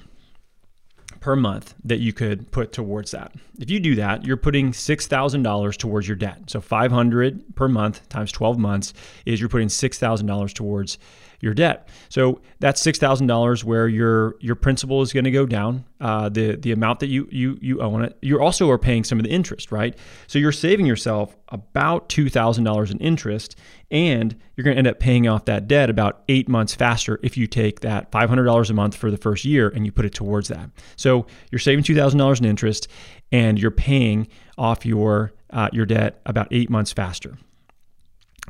per 1.20 1.36
month 1.36 1.76
that 1.84 2.00
you 2.00 2.14
could 2.14 2.50
put 2.52 2.72
towards 2.72 3.12
that. 3.12 3.34
If 3.60 3.70
you 3.70 3.80
do 3.80 3.96
that, 3.96 4.26
you're 4.26 4.38
putting 4.38 4.72
$6,000 4.72 5.78
towards 5.78 6.08
your 6.08 6.16
debt. 6.16 6.44
So 6.48 6.62
500 6.62 7.56
per 7.56 7.68
month 7.68 8.08
times 8.10 8.32
12 8.32 8.58
months 8.58 8.94
is 9.26 9.40
you're 9.40 9.50
putting 9.50 9.68
$6,000 9.68 10.54
towards 10.54 10.98
your 11.42 11.54
debt. 11.54 11.88
So 12.10 12.42
that's 12.60 12.82
six 12.82 13.00
thousand 13.00 13.28
dollars 13.28 13.64
where 13.64 13.88
your 13.88 14.36
your 14.40 14.56
principal 14.56 15.02
is 15.02 15.14
going 15.14 15.24
to 15.24 15.32
go 15.32 15.46
down. 15.46 15.86
Uh, 16.02 16.30
the 16.30 16.56
the 16.56 16.72
amount 16.72 17.00
that 17.00 17.08
you 17.08 17.28
you 17.32 17.58
you 17.62 17.82
owe 17.82 17.94
on 17.94 18.04
it. 18.04 18.18
You 18.22 18.42
also 18.42 18.70
are 18.70 18.78
paying 18.78 19.04
some 19.04 19.20
of 19.20 19.24
the 19.24 19.32
interest, 19.32 19.72
right? 19.72 19.98
So 20.28 20.40
you're 20.40 20.52
saving 20.52 20.86
yourself 20.86 21.36
about 21.50 22.10
two 22.10 22.30
thousand 22.30 22.64
dollars 22.64 22.92
in 22.92 23.00
interest, 23.00 23.56
and 23.92 24.36
you're 24.56 24.64
going 24.64 24.76
to 24.76 24.80
end 24.80 24.88
up 24.88 25.00
paying 25.00 25.28
off 25.28 25.46
that 25.46 25.68
debt 25.68 25.90
about 25.90 26.24
eight 26.28 26.50
months 26.50 26.76
faster 26.76 27.20
if 27.24 27.38
you 27.38 27.48
take 27.48 27.82
that 27.82 28.12
five 28.12 28.30
hundred 28.30 28.46
dollars 28.46 28.70
a 28.70 28.74
month 28.74 28.96
for 28.96 29.12
the 29.12 29.18
first 29.18 29.46
year 29.46 29.70
and 29.70 29.86
you 29.86 29.92
put 29.92 30.06
it 30.06 30.14
towards 30.14 30.50
that. 30.50 30.70
So 30.96 31.26
you're 31.52 31.60
saving 31.60 31.84
two 31.84 31.96
thousand 31.96 32.20
dollars 32.20 32.40
in 32.40 32.46
interest, 32.46 32.88
and 33.32 33.60
you're 33.60 33.72
paying 33.72 34.28
off 34.58 34.86
your 34.86 35.34
uh, 35.52 35.70
your 35.74 35.86
debt 35.86 36.22
about 36.26 36.48
eight 36.52 36.70
months 36.70 36.92
faster 36.94 37.38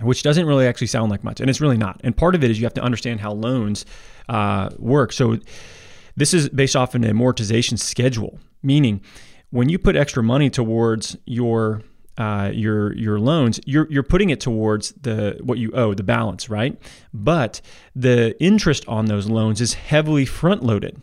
which 0.02 0.24
doesn't 0.24 0.46
really 0.46 0.66
actually 0.66 0.88
sound 0.88 1.12
like 1.12 1.24
much. 1.24 1.40
And 1.40 1.50
it's 1.50 1.62
really 1.62 1.78
not. 1.78 2.00
And 2.04 2.16
part 2.16 2.36
of 2.36 2.44
it 2.44 2.52
is 2.52 2.60
you 2.60 2.66
have 2.66 2.74
to 2.76 2.82
understand 2.82 3.20
how 3.20 3.34
loans 3.34 3.86
uh, 4.28 4.70
work. 4.78 5.12
So 5.14 5.38
this 6.16 6.34
is 6.34 6.50
based 6.50 6.76
off 6.76 6.96
an 6.96 7.04
amortization 7.04 7.80
schedule, 7.80 8.40
meaning 8.62 9.02
when 9.52 9.70
you 9.70 9.80
put 9.80 9.96
extra 9.96 10.24
money 10.24 10.50
towards 10.50 11.18
your 11.26 11.82
uh, 12.18 12.52
your 12.54 12.94
your 12.96 13.18
loans, 13.18 13.62
you're 13.66 13.88
you're 13.90 14.04
putting 14.04 14.30
it 14.30 14.42
towards 14.42 14.92
the 14.92 15.40
what 15.42 15.58
you 15.58 15.72
owe, 15.72 15.94
the 15.94 16.04
balance, 16.04 16.50
right? 16.50 16.78
But 17.14 17.62
the 17.96 18.36
interest 18.44 18.86
on 18.88 19.06
those 19.06 19.30
loans 19.30 19.62
is 19.62 19.74
heavily 19.74 20.26
front 20.26 20.62
loaded. 20.62 21.02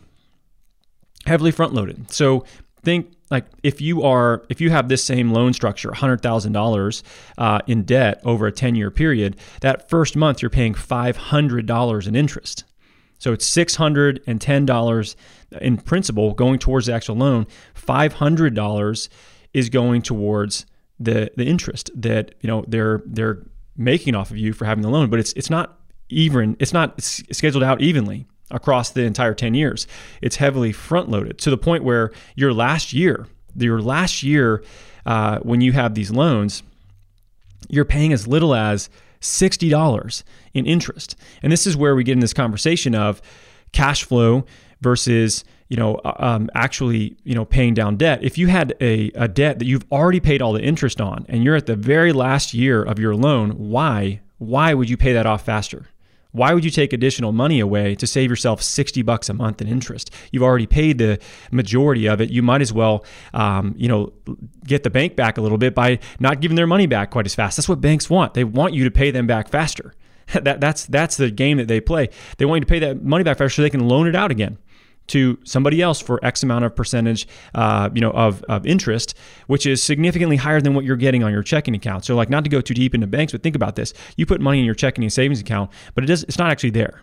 Heavily 1.25 1.51
front 1.51 1.73
loaded. 1.73 2.11
So 2.11 2.45
think 2.83 3.16
like 3.29 3.45
if 3.63 3.81
you 3.81 4.03
are 4.03 4.43
if 4.49 4.61
you 4.61 4.69
have 4.69 4.89
this 4.89 5.03
same 5.03 5.31
loan 5.31 5.53
structure 5.53 5.89
$100000 5.89 7.03
uh, 7.37 7.59
in 7.67 7.83
debt 7.83 8.21
over 8.23 8.47
a 8.47 8.51
10 8.51 8.75
year 8.75 8.91
period 8.91 9.37
that 9.61 9.89
first 9.89 10.15
month 10.15 10.41
you're 10.41 10.49
paying 10.49 10.73
$500 10.73 12.07
in 12.07 12.15
interest. 12.15 12.63
So 13.19 13.33
it's 13.33 13.49
$610 13.49 15.15
in 15.59 15.77
principal 15.77 16.33
going 16.33 16.59
towards 16.59 16.85
the 16.85 16.93
actual 16.93 17.15
loan. 17.15 17.47
$500 17.75 19.09
is 19.53 19.69
going 19.69 20.01
towards 20.03 20.65
the 20.99 21.31
the 21.35 21.45
interest 21.45 21.91
that 21.95 22.33
you 22.41 22.47
know 22.47 22.65
they're 22.67 23.03
they're 23.05 23.43
making 23.75 24.15
off 24.15 24.31
of 24.31 24.37
you 24.37 24.53
for 24.53 24.65
having 24.65 24.81
the 24.81 24.89
loan 24.89 25.09
but 25.09 25.19
it's 25.19 25.31
it's 25.33 25.49
not 25.49 25.79
even 26.09 26.57
it's 26.59 26.73
not 26.73 26.99
scheduled 27.01 27.63
out 27.63 27.81
evenly 27.81 28.25
across 28.51 28.91
the 28.91 29.03
entire 29.03 29.33
10 29.33 29.53
years. 29.53 29.87
It's 30.21 30.37
heavily 30.37 30.71
front 30.71 31.09
loaded 31.09 31.37
to 31.39 31.49
the 31.49 31.57
point 31.57 31.83
where 31.83 32.11
your 32.35 32.53
last 32.53 32.93
year, 32.93 33.27
your 33.55 33.81
last 33.81 34.23
year, 34.23 34.63
uh, 35.05 35.39
when 35.39 35.61
you 35.61 35.71
have 35.73 35.95
these 35.95 36.11
loans, 36.11 36.63
you're 37.69 37.85
paying 37.85 38.13
as 38.13 38.27
little 38.27 38.53
as 38.53 38.89
$60 39.21 40.23
in 40.53 40.65
interest. 40.65 41.15
And 41.41 41.51
this 41.51 41.67
is 41.67 41.75
where 41.75 41.95
we 41.95 42.03
get 42.03 42.13
in 42.13 42.19
this 42.19 42.33
conversation 42.33 42.95
of 42.95 43.21
cash 43.71 44.03
flow 44.03 44.45
versus 44.81 45.43
you 45.69 45.75
know 45.75 45.95
uh, 45.95 46.15
um, 46.19 46.49
actually 46.53 47.17
you 47.23 47.35
know 47.35 47.43
paying 47.45 47.73
down 47.73 47.97
debt 47.97 48.23
if 48.23 48.37
you 48.37 48.47
had 48.47 48.73
a, 48.79 49.11
a 49.15 49.27
debt 49.27 49.59
that 49.59 49.65
you've 49.65 49.85
already 49.91 50.19
paid 50.19 50.41
all 50.41 50.53
the 50.53 50.61
interest 50.61 51.01
on 51.01 51.25
and 51.27 51.43
you're 51.43 51.55
at 51.55 51.65
the 51.65 51.75
very 51.75 52.13
last 52.13 52.53
year 52.53 52.83
of 52.83 52.99
your 52.99 53.15
loan 53.15 53.51
why 53.51 54.21
why 54.37 54.73
would 54.73 54.89
you 54.89 54.95
pay 54.95 55.13
that 55.13 55.25
off 55.25 55.43
faster 55.43 55.87
Why 56.37 56.53
would 56.53 56.63
you 56.63 56.71
take 56.71 56.93
additional 56.93 57.31
money 57.31 57.59
away 57.59 57.95
to 57.95 58.07
save 58.07 58.29
yourself 58.29 58.61
60 58.61 59.01
bucks 59.01 59.27
a 59.29 59.33
month 59.33 59.61
in 59.61 59.67
interest? 59.67 60.11
You've 60.31 60.43
already 60.43 60.67
paid 60.67 60.99
the 60.99 61.19
majority 61.51 62.07
of 62.07 62.21
it. 62.21 62.29
You 62.29 62.41
might 62.41 62.61
as 62.61 62.71
well, 62.71 63.03
um, 63.33 63.73
you 63.77 63.87
know, 63.87 64.13
get 64.65 64.83
the 64.83 64.89
bank 64.89 65.15
back 65.15 65.37
a 65.37 65.41
little 65.41 65.57
bit 65.57 65.73
by 65.73 65.99
not 66.19 66.39
giving 66.39 66.55
their 66.55 66.67
money 66.67 66.85
back 66.85 67.11
quite 67.11 67.25
as 67.25 67.35
fast. 67.35 67.57
That's 67.57 67.67
what 67.67 67.81
banks 67.81 68.09
want. 68.09 68.35
They 68.35 68.43
want 68.43 68.73
you 68.73 68.83
to 68.83 68.91
pay 68.91 69.11
them 69.11 69.27
back 69.27 69.49
faster. 69.49 69.93
that, 70.33 70.61
that's 70.61 70.85
that's 70.85 71.17
the 71.17 71.31
game 71.31 71.57
that 71.57 71.67
they 71.67 71.79
play. 71.79 72.09
They 72.37 72.45
want 72.45 72.57
you 72.57 72.65
to 72.65 72.67
pay 72.67 72.79
that 72.79 73.03
money 73.03 73.23
back 73.23 73.37
faster 73.37 73.49
so 73.49 73.61
they 73.61 73.69
can 73.69 73.87
loan 73.87 74.07
it 74.07 74.15
out 74.15 74.29
again 74.29 74.57
to 75.07 75.37
somebody 75.43 75.81
else 75.81 76.01
for 76.01 76.23
X 76.23 76.43
amount 76.43 76.65
of 76.65 76.75
percentage, 76.75 77.27
uh, 77.55 77.89
you 77.93 78.01
know, 78.01 78.11
of, 78.11 78.43
of 78.43 78.65
interest, 78.65 79.15
which 79.47 79.65
is 79.65 79.81
significantly 79.81 80.35
higher 80.35 80.61
than 80.61 80.73
what 80.73 80.85
you're 80.85 80.95
getting 80.97 81.23
on 81.23 81.31
your 81.31 81.43
checking 81.43 81.75
account. 81.75 82.05
So, 82.05 82.15
like, 82.15 82.29
not 82.29 82.43
to 82.43 82.49
go 82.49 82.61
too 82.61 82.73
deep 82.73 82.93
into 82.93 83.07
banks, 83.07 83.31
but 83.31 83.43
think 83.43 83.55
about 83.55 83.75
this: 83.75 83.93
you 84.15 84.25
put 84.25 84.41
money 84.41 84.59
in 84.59 84.65
your 84.65 84.75
checking 84.75 85.03
and 85.03 85.11
savings 85.11 85.41
account, 85.41 85.71
but 85.95 86.03
it 86.03 86.07
does, 86.07 86.23
it's 86.23 86.37
not 86.37 86.51
actually 86.51 86.71
there. 86.71 87.01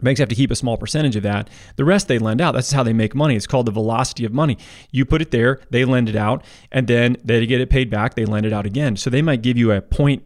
Banks 0.00 0.20
have 0.20 0.28
to 0.28 0.34
keep 0.34 0.50
a 0.50 0.56
small 0.56 0.76
percentage 0.76 1.16
of 1.16 1.24
that. 1.24 1.50
The 1.76 1.84
rest 1.84 2.08
they 2.08 2.18
lend 2.18 2.40
out. 2.40 2.52
That's 2.52 2.70
how 2.70 2.82
they 2.82 2.92
make 2.92 3.14
money. 3.14 3.34
It's 3.34 3.48
called 3.48 3.66
the 3.66 3.72
velocity 3.72 4.24
of 4.24 4.32
money. 4.32 4.56
You 4.92 5.04
put 5.04 5.20
it 5.22 5.32
there, 5.32 5.60
they 5.70 5.84
lend 5.84 6.08
it 6.08 6.16
out, 6.16 6.44
and 6.70 6.86
then 6.86 7.16
they 7.24 7.44
get 7.46 7.60
it 7.60 7.68
paid 7.68 7.90
back. 7.90 8.14
They 8.14 8.24
lend 8.24 8.46
it 8.46 8.52
out 8.52 8.66
again. 8.66 8.96
So 8.96 9.10
they 9.10 9.22
might 9.22 9.42
give 9.42 9.58
you 9.58 9.72
a 9.72 9.80
point 9.80 10.22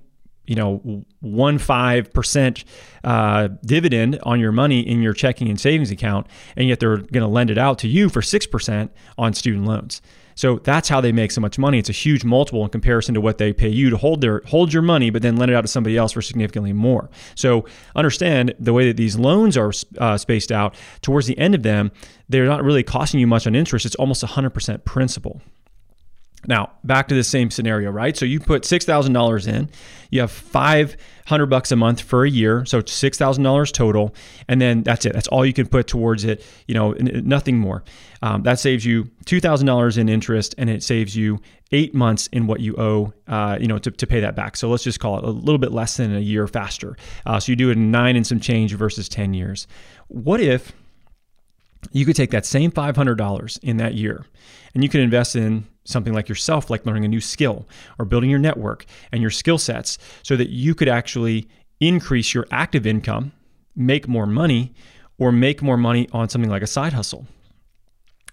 you 0.47 0.55
know 0.55 1.05
one 1.21 1.59
five 1.59 2.13
percent 2.13 2.65
uh, 3.05 3.49
dividend 3.65 4.19
on 4.23 4.41
your 4.41 4.53
money 4.53 4.81
in 4.81 5.03
your 5.03 5.13
checking 5.13 5.49
and 5.49 5.61
savings 5.61 5.91
account, 5.91 6.27
and 6.57 6.69
yet 6.69 6.81
they're 6.81 6.99
going 6.99 7.23
to 7.23 7.27
lend 7.27 7.51
it 7.51 7.59
out 7.59 7.79
to 7.81 7.89
you 7.89 8.09
for 8.09 8.23
six 8.23 8.47
percent 8.47 8.93
on 9.19 9.33
student 9.33 9.65
loans. 9.65 10.03
So 10.35 10.59
that's 10.59 10.89
how 10.89 11.01
they 11.01 11.13
make 11.13 11.31
so 11.31 11.41
much 11.41 11.59
money. 11.59 11.79
It's 11.79 11.89
a 11.89 11.93
huge 11.93 12.25
multiple 12.25 12.65
in 12.65 12.71
comparison 12.71 13.15
to 13.15 13.21
what 13.21 13.39
they 13.39 13.53
pay 13.53 13.69
you 13.69 13.91
to 13.91 13.97
hold 13.97 14.21
their 14.21 14.43
hold 14.47 14.73
your 14.73 14.83
money, 14.83 15.11
but 15.11 15.23
then 15.23 15.37
lend 15.37 15.51
it 15.51 15.55
out 15.55 15.63
to 15.63 15.69
somebody 15.69 15.97
else 15.97 16.13
for 16.13 16.23
significantly 16.23 16.73
more. 16.73 17.11
So 17.35 17.67
understand 17.95 18.55
the 18.59 18.73
way 18.73 18.87
that 18.89 18.97
these 18.97 19.17
loans 19.17 19.57
are 19.57 19.73
uh, 19.99 20.17
spaced 20.17 20.53
out. 20.53 20.75
Towards 21.03 21.27
the 21.27 21.39
end 21.39 21.55
of 21.55 21.63
them, 21.63 21.93
they're 22.29 22.47
not 22.47 22.65
really 22.65 22.83
costing 22.83 23.21
you 23.21 23.27
much 23.27 23.47
on 23.47 23.55
interest. 23.55 23.87
It's 23.87 23.95
almost 23.97 24.25
100% 24.25 24.85
principal. 24.85 25.43
Now, 26.49 26.73
back 26.83 27.09
to 27.09 27.15
the 27.15 27.23
same 27.23 27.51
scenario, 27.51 27.91
right? 27.91 28.17
So 28.17 28.25
you 28.25 28.41
put 28.41 28.63
$6,000 28.63 29.47
in, 29.47 29.71
you 30.11 30.21
have 30.21 30.31
500 30.33 31.47
bucks 31.47 31.71
a 31.71 31.77
month 31.77 32.01
for 32.01 32.25
a 32.25 32.31
year, 32.31 32.65
so 32.67 32.83
$6,000 32.83 33.73
total, 33.73 34.15
and 34.49 34.61
then 34.61 34.83
that's 34.83 35.07
it. 35.07 35.13
That's 35.13 35.29
all 35.29 35.47
you 35.47 35.53
can 35.53 35.69
put 35.69 35.87
towards 35.87 36.25
it, 36.25 36.45
you 36.67 36.75
know, 36.75 36.93
nothing 36.93 37.59
more. 37.59 37.85
Um, 38.23 38.43
that 38.43 38.59
saves 38.59 38.85
you 38.85 39.05
$2,000 39.27 39.99
in 39.99 40.09
interest 40.09 40.55
and 40.59 40.69
it 40.69 40.83
saves 40.83 41.17
you 41.17 41.41
eight 41.71 41.95
months 41.95 42.27
in 42.29 42.47
what 42.47 42.61
you 42.61 42.75
owe, 42.77 43.13
uh, 43.29 43.59
you 43.61 43.67
know, 43.67 43.79
to, 43.79 43.91
to 43.91 44.07
pay 44.07 44.21
that 44.21 44.37
back. 44.37 44.57
So 44.57 44.69
let's 44.69 44.85
just 44.85 45.01
call 45.01 45.19
it 45.19 45.25
a 45.25 45.31
little 45.31 45.59
bit 45.59 45.73
less 45.73 45.97
than 45.97 46.15
a 46.15 46.21
year 46.21 46.47
faster. 46.47 46.97
Uh, 47.25 47.41
so 47.41 47.51
you 47.51 47.57
do 47.57 47.71
it 47.71 47.77
in 47.77 47.91
nine 47.91 48.17
and 48.17 48.27
some 48.27 48.41
change 48.41 48.75
versus 48.75 49.09
10 49.09 49.35
years. 49.35 49.67
What 50.09 50.41
if 50.41 50.73
you 51.91 52.05
could 52.05 52.17
take 52.17 52.31
that 52.31 52.47
same 52.47 52.71
$500 52.71 53.59
in 53.63 53.77
that 53.79 53.95
year 53.95 54.25
and 54.75 54.83
you 54.83 54.89
could 54.89 55.01
invest 55.01 55.35
in 55.35 55.67
something 55.85 56.13
like 56.13 56.29
yourself, 56.29 56.71
like 56.71 56.87
learning 56.87 57.05
a 57.05 57.09
new 57.09 57.21
skill 57.21 57.69
or 57.99 58.05
building 58.05 58.31
your 58.31 58.39
network 58.39 58.85
and 59.11 59.21
your 59.21 59.31
skill 59.31 59.59
sets 59.59 59.99
so 60.23 60.37
that 60.37 60.51
you 60.51 60.75
could 60.75 60.89
actually 60.89 61.49
increase 61.81 62.33
your 62.35 62.47
active 62.51 62.87
income, 62.87 63.33
make 63.75 64.07
more 64.07 64.27
money, 64.27 64.73
or 65.19 65.33
make 65.33 65.63
more 65.63 65.77
money 65.77 66.09
on 66.13 66.29
something 66.29 66.51
like 66.51 66.63
a 66.63 66.67
side 66.67 66.93
hustle. 66.93 67.27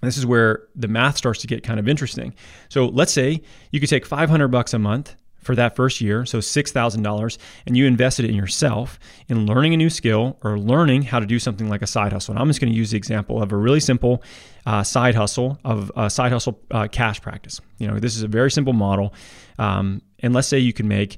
This 0.01 0.17
is 0.17 0.25
where 0.25 0.67
the 0.75 0.87
math 0.87 1.17
starts 1.17 1.41
to 1.41 1.47
get 1.47 1.63
kind 1.63 1.79
of 1.79 1.87
interesting. 1.87 2.33
So 2.69 2.85
let's 2.85 3.11
say 3.11 3.41
you 3.71 3.79
could 3.79 3.89
take 3.89 4.05
500 4.05 4.47
bucks 4.47 4.73
a 4.73 4.79
month 4.79 5.15
for 5.41 5.55
that 5.55 5.75
first 5.75 6.01
year, 6.01 6.25
so 6.25 6.39
$6,000, 6.39 7.37
and 7.65 7.77
you 7.77 7.85
invested 7.85 8.25
it 8.25 8.29
in 8.29 8.35
yourself 8.35 8.99
in 9.27 9.45
learning 9.45 9.73
a 9.73 9.77
new 9.77 9.89
skill 9.89 10.37
or 10.43 10.59
learning 10.59 11.03
how 11.03 11.19
to 11.19 11.25
do 11.25 11.39
something 11.39 11.69
like 11.69 11.81
a 11.81 11.87
side 11.87 12.11
hustle. 12.11 12.33
And 12.33 12.39
I'm 12.39 12.47
just 12.47 12.59
going 12.59 12.71
to 12.71 12.77
use 12.77 12.91
the 12.91 12.97
example 12.97 13.41
of 13.41 13.51
a 13.51 13.57
really 13.57 13.79
simple 13.79 14.21
uh, 14.65 14.83
side 14.83 15.15
hustle 15.15 15.57
of 15.63 15.91
a 15.95 16.09
side 16.09 16.31
hustle 16.31 16.59
uh, 16.71 16.87
cash 16.91 17.21
practice. 17.21 17.61
You 17.77 17.87
know, 17.87 17.99
this 17.99 18.15
is 18.15 18.23
a 18.23 18.27
very 18.27 18.51
simple 18.51 18.73
model. 18.73 19.13
Um, 19.57 20.01
and 20.19 20.33
let's 20.33 20.47
say 20.47 20.59
you 20.59 20.73
can 20.73 20.87
make 20.87 21.17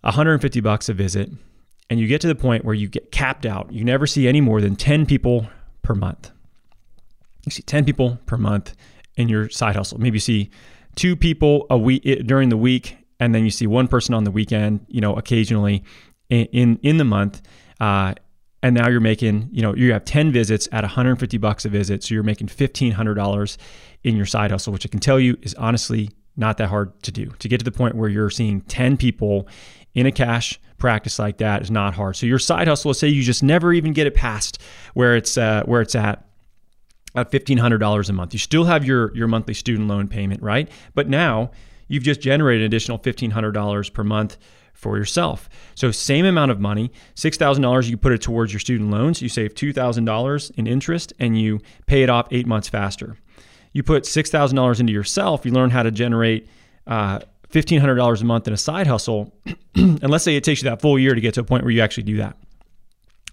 150 0.00 0.60
bucks 0.60 0.88
a 0.88 0.94
visit 0.94 1.30
and 1.90 2.00
you 2.00 2.06
get 2.06 2.20
to 2.22 2.26
the 2.26 2.34
point 2.34 2.64
where 2.64 2.74
you 2.74 2.88
get 2.88 3.12
capped 3.12 3.46
out. 3.46 3.72
You 3.72 3.84
never 3.84 4.06
see 4.06 4.26
any 4.26 4.40
more 4.40 4.60
than 4.60 4.76
10 4.76 5.06
people 5.06 5.46
per 5.82 5.94
month. 5.94 6.30
You 7.44 7.52
see 7.52 7.62
10 7.62 7.84
people 7.84 8.18
per 8.26 8.36
month 8.36 8.74
in 9.16 9.28
your 9.28 9.48
side 9.50 9.76
hustle. 9.76 9.98
Maybe 9.98 10.16
you 10.16 10.20
see 10.20 10.50
two 10.96 11.14
people 11.14 11.66
a 11.70 11.78
week 11.78 12.02
during 12.26 12.48
the 12.48 12.56
week 12.56 12.96
and 13.20 13.34
then 13.34 13.44
you 13.44 13.50
see 13.50 13.66
one 13.66 13.88
person 13.88 14.14
on 14.14 14.24
the 14.24 14.30
weekend, 14.30 14.84
you 14.88 15.00
know, 15.00 15.14
occasionally 15.14 15.82
in 16.28 16.78
in, 16.82 16.96
the 16.96 17.04
month. 17.04 17.42
Uh, 17.80 18.14
and 18.62 18.74
now 18.74 18.88
you're 18.88 19.00
making, 19.00 19.48
you 19.52 19.62
know, 19.62 19.74
you 19.74 19.92
have 19.92 20.04
10 20.04 20.32
visits 20.32 20.68
at 20.72 20.82
150 20.82 21.38
bucks 21.38 21.64
a 21.64 21.68
visit. 21.68 22.02
So 22.02 22.14
you're 22.14 22.24
making 22.24 22.48
$1,500 22.48 23.56
in 24.02 24.16
your 24.16 24.26
side 24.26 24.50
hustle, 24.50 24.72
which 24.72 24.86
I 24.86 24.88
can 24.88 24.98
tell 24.98 25.20
you 25.20 25.36
is 25.42 25.54
honestly 25.54 26.10
not 26.36 26.56
that 26.58 26.68
hard 26.68 27.00
to 27.04 27.12
do. 27.12 27.26
To 27.38 27.48
get 27.48 27.58
to 27.58 27.64
the 27.64 27.70
point 27.70 27.94
where 27.94 28.08
you're 28.08 28.30
seeing 28.30 28.62
10 28.62 28.96
people 28.96 29.46
in 29.94 30.06
a 30.06 30.12
cash 30.12 30.58
practice 30.78 31.18
like 31.18 31.38
that 31.38 31.62
is 31.62 31.70
not 31.70 31.94
hard. 31.94 32.16
So 32.16 32.26
your 32.26 32.38
side 32.38 32.66
hustle, 32.66 32.90
let's 32.90 32.98
say 32.98 33.08
you 33.08 33.22
just 33.22 33.42
never 33.42 33.72
even 33.72 33.92
get 33.92 34.06
it 34.06 34.14
past 34.14 34.60
where 34.94 35.16
it's 35.16 35.38
uh, 35.38 35.62
where 35.64 35.80
it's 35.80 35.94
at 35.94 36.26
at 37.14 37.30
$1,500 37.30 38.08
a 38.08 38.12
month. 38.12 38.34
You 38.34 38.38
still 38.38 38.64
have 38.64 38.84
your, 38.84 39.14
your 39.16 39.26
monthly 39.26 39.54
student 39.54 39.88
loan 39.88 40.06
payment, 40.06 40.42
right? 40.42 40.68
But 40.94 41.08
now 41.08 41.50
you've 41.88 42.02
just 42.02 42.20
generated 42.20 42.62
an 42.62 42.66
additional 42.66 42.98
$1,500 42.98 43.92
per 43.92 44.04
month 44.04 44.36
for 44.72 44.98
yourself. 44.98 45.48
So 45.74 45.90
same 45.90 46.26
amount 46.26 46.50
of 46.50 46.60
money, 46.60 46.92
$6,000 47.14 47.88
you 47.88 47.96
put 47.96 48.12
it 48.12 48.20
towards 48.20 48.52
your 48.52 48.60
student 48.60 48.90
loans, 48.90 49.22
you 49.22 49.28
save 49.28 49.54
$2,000 49.54 50.50
in 50.56 50.66
interest 50.66 51.12
and 51.18 51.40
you 51.40 51.60
pay 51.86 52.02
it 52.02 52.10
off 52.10 52.28
8 52.30 52.46
months 52.46 52.68
faster. 52.68 53.16
You 53.72 53.82
put 53.82 54.04
$6,000 54.04 54.80
into 54.80 54.92
yourself, 54.92 55.44
you 55.44 55.52
learn 55.52 55.70
how 55.70 55.82
to 55.82 55.90
generate 55.90 56.48
uh, 56.86 57.20
$1,500 57.50 58.20
a 58.20 58.24
month 58.24 58.46
in 58.48 58.54
a 58.54 58.58
side 58.58 58.86
hustle. 58.86 59.32
and 59.74 60.08
let's 60.10 60.24
say 60.24 60.36
it 60.36 60.44
takes 60.44 60.62
you 60.62 60.68
that 60.68 60.80
full 60.80 60.98
year 60.98 61.14
to 61.14 61.20
get 61.20 61.34
to 61.34 61.40
a 61.40 61.44
point 61.44 61.62
where 61.64 61.72
you 61.72 61.80
actually 61.80 62.02
do 62.04 62.18
that. 62.18 62.36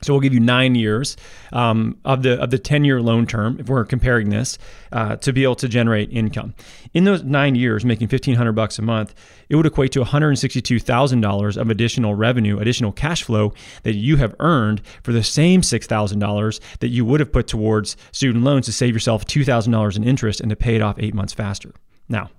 So 0.01 0.11
we'll 0.11 0.19
give 0.19 0.33
you 0.33 0.41
nine 0.41 0.75
years 0.75 1.15
um, 1.53 1.97
of 2.03 2.23
the 2.23 2.41
of 2.41 2.49
the 2.49 2.59
ten 2.59 2.83
year 2.83 3.01
loan 3.01 3.25
term 3.25 3.57
if 3.57 3.69
we're 3.69 3.85
comparing 3.85 4.29
this 4.29 4.57
uh, 4.91 5.15
to 5.17 5.31
be 5.31 5.43
able 5.43 5.55
to 5.55 5.69
generate 5.69 6.11
income. 6.11 6.55
In 6.93 7.05
those 7.05 7.23
nine 7.23 7.55
years, 7.55 7.85
making 7.85 8.09
fifteen 8.09 8.35
hundred 8.35 8.51
bucks 8.51 8.77
a 8.77 8.81
month, 8.81 9.15
it 9.47 9.55
would 9.55 9.65
equate 9.65 9.93
to 9.93 10.01
one 10.01 10.09
hundred 10.09 10.35
sixty 10.35 10.61
two 10.61 10.77
thousand 10.77 11.21
dollars 11.21 11.55
of 11.55 11.69
additional 11.69 12.15
revenue, 12.15 12.59
additional 12.59 12.91
cash 12.91 13.23
flow 13.23 13.53
that 13.83 13.93
you 13.93 14.17
have 14.17 14.35
earned 14.39 14.81
for 15.03 15.13
the 15.13 15.23
same 15.23 15.63
six 15.63 15.87
thousand 15.87 16.19
dollars 16.19 16.59
that 16.81 16.89
you 16.89 17.05
would 17.05 17.21
have 17.21 17.31
put 17.31 17.47
towards 17.47 17.95
student 18.11 18.43
loans 18.43 18.65
to 18.65 18.73
save 18.73 18.93
yourself 18.93 19.23
two 19.23 19.45
thousand 19.45 19.71
dollars 19.71 19.95
in 19.95 20.03
interest 20.03 20.41
and 20.41 20.49
to 20.49 20.55
pay 20.57 20.75
it 20.75 20.81
off 20.81 20.97
eight 20.99 21.13
months 21.13 21.31
faster. 21.33 21.71
Now, 22.09 22.29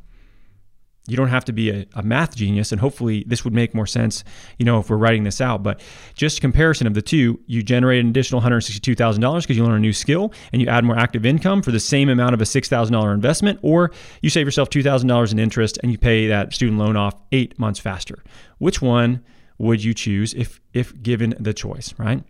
you 1.07 1.17
don't 1.17 1.29
have 1.29 1.45
to 1.45 1.53
be 1.53 1.71
a, 1.71 1.87
a, 1.95 2.03
math 2.03 2.35
genius, 2.35 2.73
and 2.73 2.81
hopefully 2.81 3.25
this 3.27 3.45
would 3.45 3.53
make 3.53 3.75
more 3.75 3.87
sense, 3.87 4.25
you 4.59 4.65
know, 4.65 4.79
if 4.79 4.89
we're 4.89 4.97
writing 4.97 5.25
this 5.25 5.41
out. 5.41 5.63
But 5.63 5.81
just 6.15 6.41
comparison 6.41 6.87
of 6.87 6.95
the 6.95 7.03
two, 7.03 7.39
you 7.47 7.63
generate 7.63 8.01
an 8.01 8.09
additional 8.09 8.41
$162,000 8.41 9.43
because 9.43 9.57
you 9.57 9.65
learn 9.65 9.75
a 9.75 9.81
new 9.81 9.93
skill 9.93 10.33
and 10.53 10.63
you 10.63 10.69
add 10.69 10.85
more 10.85 10.99
active 10.99 11.27
income 11.27 11.61
for 11.61 11.73
the 11.73 11.81
same 11.81 12.09
amount 12.09 12.33
of 12.33 12.41
a 12.41 12.45
$6,000 12.45 13.15
investment, 13.15 13.59
or 13.63 13.91
you 14.23 14.31
save 14.31 14.47
yourself 14.47 14.71
$2,000 14.71 15.33
in 15.33 15.39
interest 15.39 15.79
and 15.83 15.93
you 15.93 15.99
pay 15.99 16.27
that 16.27 16.55
student 16.55 16.79
loan 16.79 16.97
off 16.97 17.15
eight 17.33 17.59
months 17.59 17.79
faster. 17.79 18.23
Which 18.59 18.81
one 18.81 19.23
would 19.59 19.85
you 19.85 19.95
choose 19.95 20.35
if 20.35 20.61
if 20.73 21.01
given 21.03 21.35
the 21.39 21.55
choice, 21.55 21.95
right? 21.99 22.25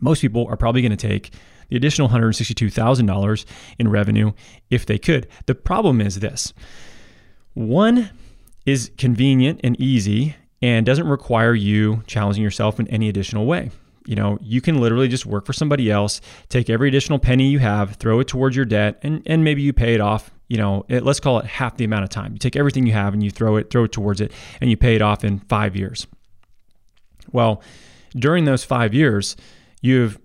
Most 0.00 0.20
people 0.20 0.46
are 0.48 0.56
probably 0.56 0.82
going 0.82 0.96
to 0.96 1.08
take 1.08 1.32
the 1.68 1.76
additional 1.76 2.08
$162,000 2.08 3.44
in 3.78 3.88
revenue 3.88 4.32
if 4.70 4.84
they 4.84 4.98
could. 4.98 5.26
The 5.46 5.54
problem 5.54 6.00
is 6.00 6.20
this 6.20 6.52
one 7.54 8.10
is 8.64 8.90
convenient 8.96 9.60
and 9.64 9.78
easy 9.80 10.36
and 10.60 10.86
doesn't 10.86 11.08
require 11.08 11.54
you 11.54 12.02
challenging 12.06 12.42
yourself 12.42 12.78
in 12.78 12.86
any 12.88 13.08
additional 13.08 13.46
way. 13.46 13.70
You 14.06 14.16
know, 14.16 14.38
you 14.40 14.60
can 14.60 14.80
literally 14.80 15.08
just 15.08 15.26
work 15.26 15.46
for 15.46 15.52
somebody 15.52 15.90
else, 15.90 16.20
take 16.48 16.68
every 16.70 16.88
additional 16.88 17.18
penny 17.18 17.48
you 17.48 17.58
have, 17.60 17.96
throw 17.96 18.20
it 18.20 18.28
towards 18.28 18.56
your 18.56 18.64
debt, 18.64 18.98
and, 19.02 19.22
and 19.26 19.44
maybe 19.44 19.62
you 19.62 19.72
pay 19.72 19.94
it 19.94 20.00
off. 20.00 20.30
You 20.48 20.58
know, 20.58 20.84
it, 20.88 21.04
let's 21.04 21.20
call 21.20 21.38
it 21.38 21.46
half 21.46 21.76
the 21.76 21.84
amount 21.84 22.04
of 22.04 22.10
time. 22.10 22.32
You 22.32 22.38
take 22.38 22.56
everything 22.56 22.86
you 22.86 22.92
have 22.92 23.14
and 23.14 23.22
you 23.22 23.30
throw 23.30 23.56
it, 23.56 23.70
throw 23.70 23.84
it 23.84 23.92
towards 23.92 24.20
it, 24.20 24.32
and 24.60 24.70
you 24.70 24.76
pay 24.76 24.96
it 24.96 25.02
off 25.02 25.24
in 25.24 25.38
five 25.40 25.76
years. 25.76 26.06
Well, 27.30 27.62
during 28.14 28.44
those 28.44 28.64
five 28.64 28.92
years, 28.92 29.36
you've 29.80 30.18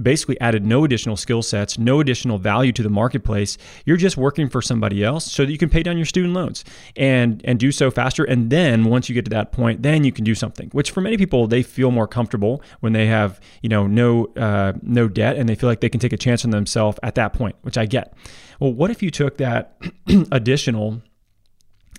basically 0.00 0.40
added 0.40 0.64
no 0.64 0.84
additional 0.84 1.16
skill 1.16 1.42
sets, 1.42 1.78
no 1.78 2.00
additional 2.00 2.38
value 2.38 2.72
to 2.72 2.82
the 2.82 2.90
marketplace. 2.90 3.58
You're 3.84 3.96
just 3.96 4.16
working 4.16 4.48
for 4.48 4.60
somebody 4.60 5.04
else 5.04 5.30
so 5.30 5.44
that 5.44 5.52
you 5.52 5.58
can 5.58 5.68
pay 5.68 5.82
down 5.82 5.96
your 5.96 6.06
student 6.06 6.34
loans 6.34 6.64
and 6.96 7.40
and 7.44 7.58
do 7.58 7.70
so 7.70 7.90
faster. 7.90 8.24
And 8.24 8.50
then 8.50 8.84
once 8.84 9.08
you 9.08 9.14
get 9.14 9.24
to 9.26 9.30
that 9.30 9.52
point, 9.52 9.82
then 9.82 10.04
you 10.04 10.12
can 10.12 10.24
do 10.24 10.34
something. 10.34 10.68
Which 10.70 10.90
for 10.90 11.00
many 11.00 11.16
people, 11.16 11.46
they 11.46 11.62
feel 11.62 11.90
more 11.90 12.08
comfortable 12.08 12.62
when 12.80 12.92
they 12.92 13.06
have 13.06 13.40
you 13.62 13.68
know 13.68 13.86
no 13.86 14.26
uh, 14.36 14.72
no 14.82 15.08
debt 15.08 15.36
and 15.36 15.48
they 15.48 15.54
feel 15.54 15.68
like 15.68 15.80
they 15.80 15.88
can 15.88 16.00
take 16.00 16.12
a 16.12 16.18
chance 16.18 16.44
on 16.44 16.50
themselves 16.50 16.98
at 17.02 17.14
that 17.14 17.32
point, 17.32 17.56
which 17.62 17.78
I 17.78 17.86
get. 17.86 18.14
Well, 18.60 18.72
what 18.72 18.90
if 18.90 19.02
you 19.02 19.10
took 19.10 19.36
that 19.38 19.80
additional 20.32 21.02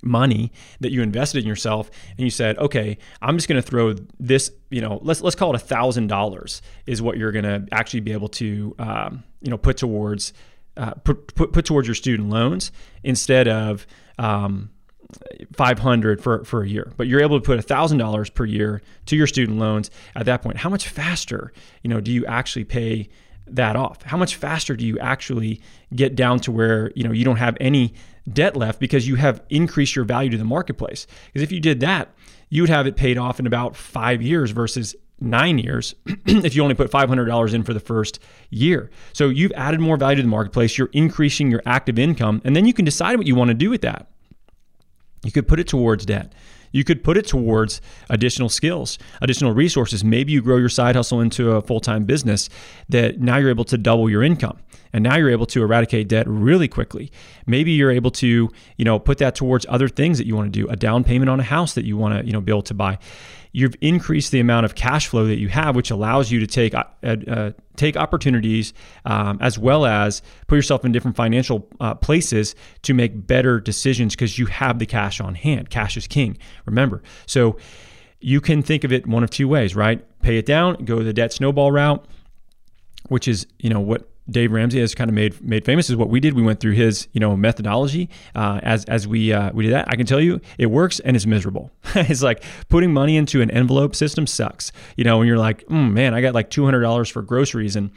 money 0.01 0.51
that 0.79 0.91
you 0.91 1.01
invested 1.01 1.44
in 1.44 1.48
yourself 1.48 1.89
and 2.12 2.20
you 2.20 2.29
said 2.29 2.58
okay 2.58 2.98
i'm 3.22 3.38
just 3.38 3.48
going 3.48 3.62
to 3.62 3.68
throw 3.68 3.94
this 4.20 4.51
you 4.70 4.82
know 4.82 5.00
let's 5.01 5.22
let's 5.22 5.36
call 5.36 5.53
it 5.53 5.56
a 5.56 5.65
thousand 5.65 6.08
dollars 6.08 6.62
is 6.86 7.01
what 7.01 7.18
you're 7.18 7.32
going 7.32 7.44
to 7.44 7.65
actually 7.72 8.00
be 8.00 8.12
able 8.12 8.29
to 8.29 8.75
um, 8.79 9.24
you 9.41 9.50
know 9.50 9.58
put 9.58 9.77
towards 9.77 10.34
uh, 10.77 10.91
put, 11.03 11.36
put, 11.36 11.51
put 11.51 11.65
towards 11.65 11.88
your 11.88 11.96
student 11.96 12.29
loans 12.29 12.72
instead 13.03 13.48
of 13.50 13.86
um, 14.18 14.70
500 15.53 16.22
for, 16.22 16.44
for 16.46 16.63
a 16.63 16.68
year. 16.68 16.94
But 16.96 17.08
you're 17.08 17.22
able 17.22 17.39
to 17.39 17.46
put 17.46 17.60
$1000 17.60 18.34
per 18.34 18.46
year 18.46 18.82
to 19.08 19.15
your 19.15 19.27
student 19.27 19.58
loans 19.58 19.89
at 20.15 20.25
that 20.27 20.41
point. 20.41 20.58
How 20.58 20.70
much 20.70 20.88
faster 20.88 21.51
you 21.84 21.89
know 21.89 22.00
do 22.00 22.12
you 22.12 22.25
actually 22.25 22.65
pay 22.65 23.10
that 23.56 23.75
off 23.75 24.01
how 24.03 24.18
much 24.18 24.36
faster 24.36 24.75
do 24.75 24.86
you 24.86 24.98
actually 25.00 25.62
get 25.96 26.15
down 26.15 26.39
to 26.39 26.51
where 26.51 26.91
you 26.96 27.03
know 27.03 27.12
you 27.12 27.25
don't 27.25 27.38
have 27.38 27.58
any 27.60 27.94
debt 28.32 28.56
left 28.56 28.79
because 28.79 29.08
you 29.08 29.15
have 29.15 29.41
increased 29.50 29.96
your 29.96 30.06
value 30.06 30.29
to 30.29 30.38
the 30.38 30.44
marketplace 30.44 31.08
because 31.27 31.41
if 31.41 31.51
you 31.51 31.60
did 31.60 31.79
that 31.79 32.10
you 32.50 32.62
would 32.62 32.70
have 32.70 32.88
it 32.88 32.96
paid 32.96 33.18
off 33.18 33.39
in 33.39 33.48
about 33.48 33.75
five 33.75 34.22
years 34.22 34.51
versus 34.51 34.96
nine 35.22 35.60
years 35.60 35.96
if 36.25 36.56
you 36.56 36.63
only 36.63 36.75
put 36.75 36.91
$500 36.91 37.53
in 37.53 37.63
for 37.63 37.74
the 37.74 37.79
first 37.79 38.20
year. 38.50 38.89
So 39.13 39.29
you've 39.29 39.51
added 39.53 39.79
more 39.79 39.98
value 39.98 40.18
to 40.18 40.22
the 40.22 40.27
marketplace, 40.27 40.77
you're 40.77 40.89
increasing 40.94 41.51
your 41.51 41.62
active 41.65 42.00
income, 42.00 42.41
and 42.46 42.56
then 42.56 42.65
you 42.65 42.74
can 42.74 42.86
decide 42.86 43.18
what 43.18 43.27
you 43.27 43.36
want 43.36 43.50
to 43.50 43.53
do 43.53 43.70
with 43.70 43.82
that. 43.82 44.08
You 45.24 45.32
could 45.32 45.48
put 45.48 45.60
it 45.60 45.68
towards 45.68 46.06
debt. 46.06 46.34
You 46.71 46.83
could 46.83 47.03
put 47.03 47.17
it 47.17 47.27
towards 47.27 47.81
additional 48.09 48.49
skills, 48.49 48.97
additional 49.21 49.53
resources. 49.53 50.03
Maybe 50.03 50.31
you 50.31 50.41
grow 50.41 50.57
your 50.57 50.69
side 50.69 50.95
hustle 50.95 51.21
into 51.21 51.51
a 51.51 51.61
full 51.61 51.79
time 51.79 52.05
business 52.05 52.49
that 52.89 53.19
now 53.19 53.38
you're 53.38 53.49
able 53.49 53.65
to 53.65 53.77
double 53.77 54.09
your 54.09 54.23
income. 54.23 54.59
And 54.91 55.03
now 55.03 55.17
you're 55.17 55.29
able 55.29 55.45
to 55.47 55.61
eradicate 55.61 56.07
debt 56.07 56.27
really 56.27 56.67
quickly. 56.67 57.11
Maybe 57.45 57.71
you're 57.71 57.91
able 57.91 58.09
to, 58.11 58.49
you 58.77 58.85
know, 58.85 58.97
put 58.97 59.19
that 59.19 59.35
towards 59.35 59.65
other 59.69 59.88
things 59.88 60.17
that 60.17 60.25
you 60.25 60.35
want 60.35 60.51
to 60.51 60.59
do, 60.59 60.67
a 60.67 60.75
down 60.75 61.03
payment 61.03 61.29
on 61.29 61.39
a 61.39 61.43
house 61.43 61.73
that 61.75 61.85
you 61.85 61.95
want 61.95 62.19
to, 62.19 62.25
you 62.25 62.33
know, 62.33 62.41
be 62.41 62.51
able 62.51 62.63
to 62.63 62.73
buy 62.73 62.97
you've 63.51 63.75
increased 63.82 64.32
the 64.32 64.39
amount 64.39 64.65
of 64.65 64.75
cash 64.75 65.08
flow 65.08 65.25
that 65.25 65.38
you 65.38 65.48
have, 65.50 65.75
which 65.75 65.91
allows 65.91 66.32
you 66.32 66.39
to 66.39 66.48
take 66.48 66.74
uh, 66.74 66.84
uh, 67.03 67.51
take 67.75 67.98
opportunities 67.98 68.74
um, 69.06 69.38
as 69.41 69.58
well 69.58 69.86
as 69.86 70.22
put 70.48 70.56
yourself 70.56 70.86
in 70.86 70.91
different 70.91 71.15
financial 71.15 71.68
uh, 71.79 71.96
places 71.96 72.56
to 72.84 72.94
make 72.94 73.27
better 73.27 73.60
decisions 73.60 74.15
because 74.15 74.38
you 74.38 74.46
have 74.48 74.79
the 74.79 74.86
cash 74.86 75.20
on 75.20 75.36
hand. 75.36 75.70
Cash 75.70 75.98
is 75.98 76.08
king. 76.08 76.38
Remember, 76.65 77.01
so 77.25 77.58
you 78.20 78.41
can 78.41 78.62
think 78.62 78.84
of 78.84 78.91
it 78.91 79.08
one 79.08 79.24
of 79.24 79.29
two 79.29 79.48
ways, 79.48 79.75
right? 79.75 80.06
Pay 80.22 80.38
it 80.38 80.46
down, 80.46 80.84
go 80.86 81.01
the 81.01 81.13
debt 81.13 81.34
snowball 81.34 81.72
route, 81.72 82.06
which 83.08 83.27
is 83.27 83.48
you 83.60 83.70
know 83.70 83.79
what 83.79 84.10
Dave 84.29 84.51
Ramsey 84.51 84.79
has 84.79 84.95
kind 84.95 85.09
of 85.09 85.15
made 85.15 85.41
made 85.41 85.65
famous 85.65 85.89
is 85.89 85.95
what 85.95 86.09
we 86.09 86.19
did. 86.19 86.33
We 86.33 86.41
went 86.41 86.59
through 86.59 86.74
his 86.74 87.07
you 87.13 87.19
know 87.19 87.36
methodology 87.36 88.09
uh, 88.36 88.59
as 88.63 88.86
as 88.86 89.07
we 89.07 89.33
uh, 89.33 89.51
we 89.53 89.63
did 89.63 89.74
that. 89.74 89.88
I 89.89 89.95
can 89.95 90.05
tell 90.05 90.21
you 90.21 90.41
it 90.57 90.67
works 90.67 91.00
and 91.00 91.15
it's 91.15 91.25
miserable. 91.25 91.71
it's 91.95 92.21
like 92.21 92.43
putting 92.69 92.93
money 92.93 93.17
into 93.17 93.41
an 93.41 93.51
envelope 93.51 93.95
system 93.95 94.27
sucks. 94.27 94.71
You 94.95 95.03
know 95.03 95.17
when 95.17 95.27
you're 95.27 95.38
like, 95.38 95.65
mm, 95.67 95.91
man, 95.91 96.13
I 96.13 96.21
got 96.21 96.33
like 96.33 96.50
two 96.50 96.65
hundred 96.65 96.81
dollars 96.81 97.09
for 97.09 97.21
groceries 97.21 97.75
and 97.75 97.91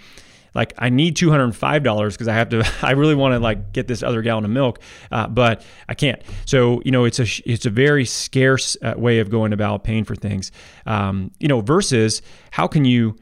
like 0.54 0.74
I 0.78 0.90
need 0.90 1.16
two 1.16 1.30
hundred 1.30 1.44
and 1.44 1.56
five 1.56 1.82
dollars 1.82 2.14
because 2.14 2.28
I 2.28 2.34
have 2.34 2.50
to. 2.50 2.64
I 2.82 2.92
really 2.92 3.14
want 3.14 3.32
to 3.34 3.38
like 3.38 3.72
get 3.72 3.88
this 3.88 4.02
other 4.02 4.22
gallon 4.22 4.44
of 4.44 4.50
milk, 4.50 4.80
uh, 5.10 5.28
but 5.28 5.64
I 5.88 5.94
can't. 5.94 6.20
So 6.44 6.82
you 6.84 6.90
know, 6.90 7.04
it's 7.04 7.18
a 7.18 7.26
it's 7.50 7.66
a 7.66 7.70
very 7.70 8.04
scarce 8.04 8.76
uh, 8.82 8.94
way 8.96 9.18
of 9.18 9.30
going 9.30 9.52
about 9.52 9.84
paying 9.84 10.04
for 10.04 10.14
things. 10.14 10.52
Um, 10.86 11.30
you 11.38 11.48
know, 11.48 11.60
versus 11.60 12.22
how 12.50 12.66
can 12.66 12.84
you 12.84 13.16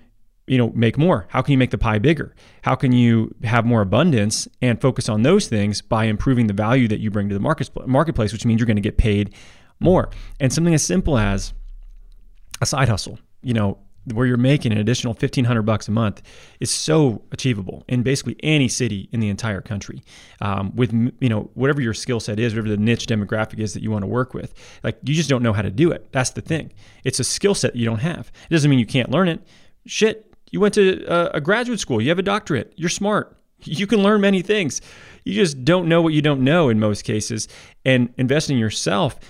you 0.50 0.59
know 0.59 0.73
make 0.75 0.99
more? 0.99 1.26
How 1.30 1.42
can 1.42 1.52
you 1.52 1.59
make 1.59 1.71
the 1.71 1.78
pie 1.78 1.99
bigger? 1.99 2.35
How 2.62 2.75
can 2.75 2.92
you 2.92 3.35
have 3.45 3.64
more 3.64 3.83
abundance 3.83 4.49
and 4.61 4.80
focus 4.80 5.09
on 5.09 5.23
those 5.23 5.47
things 5.47 5.80
by 5.80 6.04
improving 6.04 6.49
the 6.49 6.52
value 6.52 6.88
that 6.88 6.99
you 6.99 7.11
bring 7.11 7.28
to 7.28 7.35
the 7.35 7.40
market, 7.40 7.71
marketplace 7.87 8.33
which 8.33 8.45
means 8.45 8.59
you're 8.59 8.66
going 8.66 8.76
to 8.76 8.83
get 8.83 8.99
paid 8.99 9.33
more? 9.78 10.11
And 10.40 10.52
something 10.52 10.75
as 10.75 10.85
simple 10.85 11.16
as 11.16 11.52
a 12.61 12.66
side 12.66 12.88
hustle 12.88 13.19
you 13.42 13.54
know 13.54 13.78
where 14.14 14.26
you're 14.26 14.37
making 14.37 14.73
an 14.73 14.78
additional 14.78 15.12
1500 15.12 15.62
bucks 15.62 15.87
a 15.87 15.90
month 15.90 16.23
is 16.59 16.71
so 16.71 17.23
achievable 17.33 17.85
in 17.87 18.02
basically 18.02 18.35
any 18.42 18.66
city 18.66 19.09
in 19.12 19.21
the 19.21 19.28
entire 19.28 19.61
country 19.61 20.02
um, 20.40 20.75
with 20.75 20.92
you 21.21 21.28
know 21.28 21.50
whatever 21.54 21.80
your 21.80 21.95
skill 21.95 22.19
set 22.19 22.40
is 22.40 22.54
whatever 22.54 22.69
the 22.69 22.76
niche 22.76 23.07
demographic 23.07 23.59
is 23.59 23.75
that 23.75 23.83
you 23.83 23.90
want 23.90 24.02
to 24.02 24.07
work 24.09 24.35
with 24.35 24.54
like 24.83 24.99
you 25.04 25.14
just 25.14 25.28
don't 25.28 25.42
know 25.42 25.52
how 25.52 25.62
to 25.62 25.71
do 25.71 25.90
it. 25.92 26.11
That's 26.12 26.30
the 26.30 26.40
thing. 26.40 26.73
It's 27.04 27.21
a 27.21 27.25
skill 27.25 27.54
set 27.54 27.76
you 27.76 27.84
don't 27.84 28.00
have. 28.00 28.32
It 28.49 28.54
doesn't 28.54 28.69
mean 28.69 28.78
you 28.78 28.86
can't 28.86 29.10
learn 29.10 29.28
it. 29.28 29.47
Shit 29.86 30.29
you 30.50 30.60
went 30.60 30.75
to 30.75 31.04
a, 31.34 31.41
graduate 31.41 31.80
school, 31.80 32.00
you 32.00 32.08
have 32.08 32.19
a 32.19 32.23
doctorate, 32.23 32.73
you're 32.76 32.89
smart. 32.89 33.36
You 33.63 33.86
can 33.86 34.02
learn 34.02 34.23
many 34.23 34.41
things. 34.41 34.80
You 35.25 35.34
just 35.34 35.65
don't 35.65 35.86
know 35.86 36.00
what 36.00 36.15
you 36.15 36.23
don't 36.23 36.43
know 36.43 36.71
in 36.71 36.80
most 36.80 37.02
cases. 37.02 37.47
And 37.84 38.13
investing 38.17 38.56
in 38.56 38.60
yourself 38.60 39.21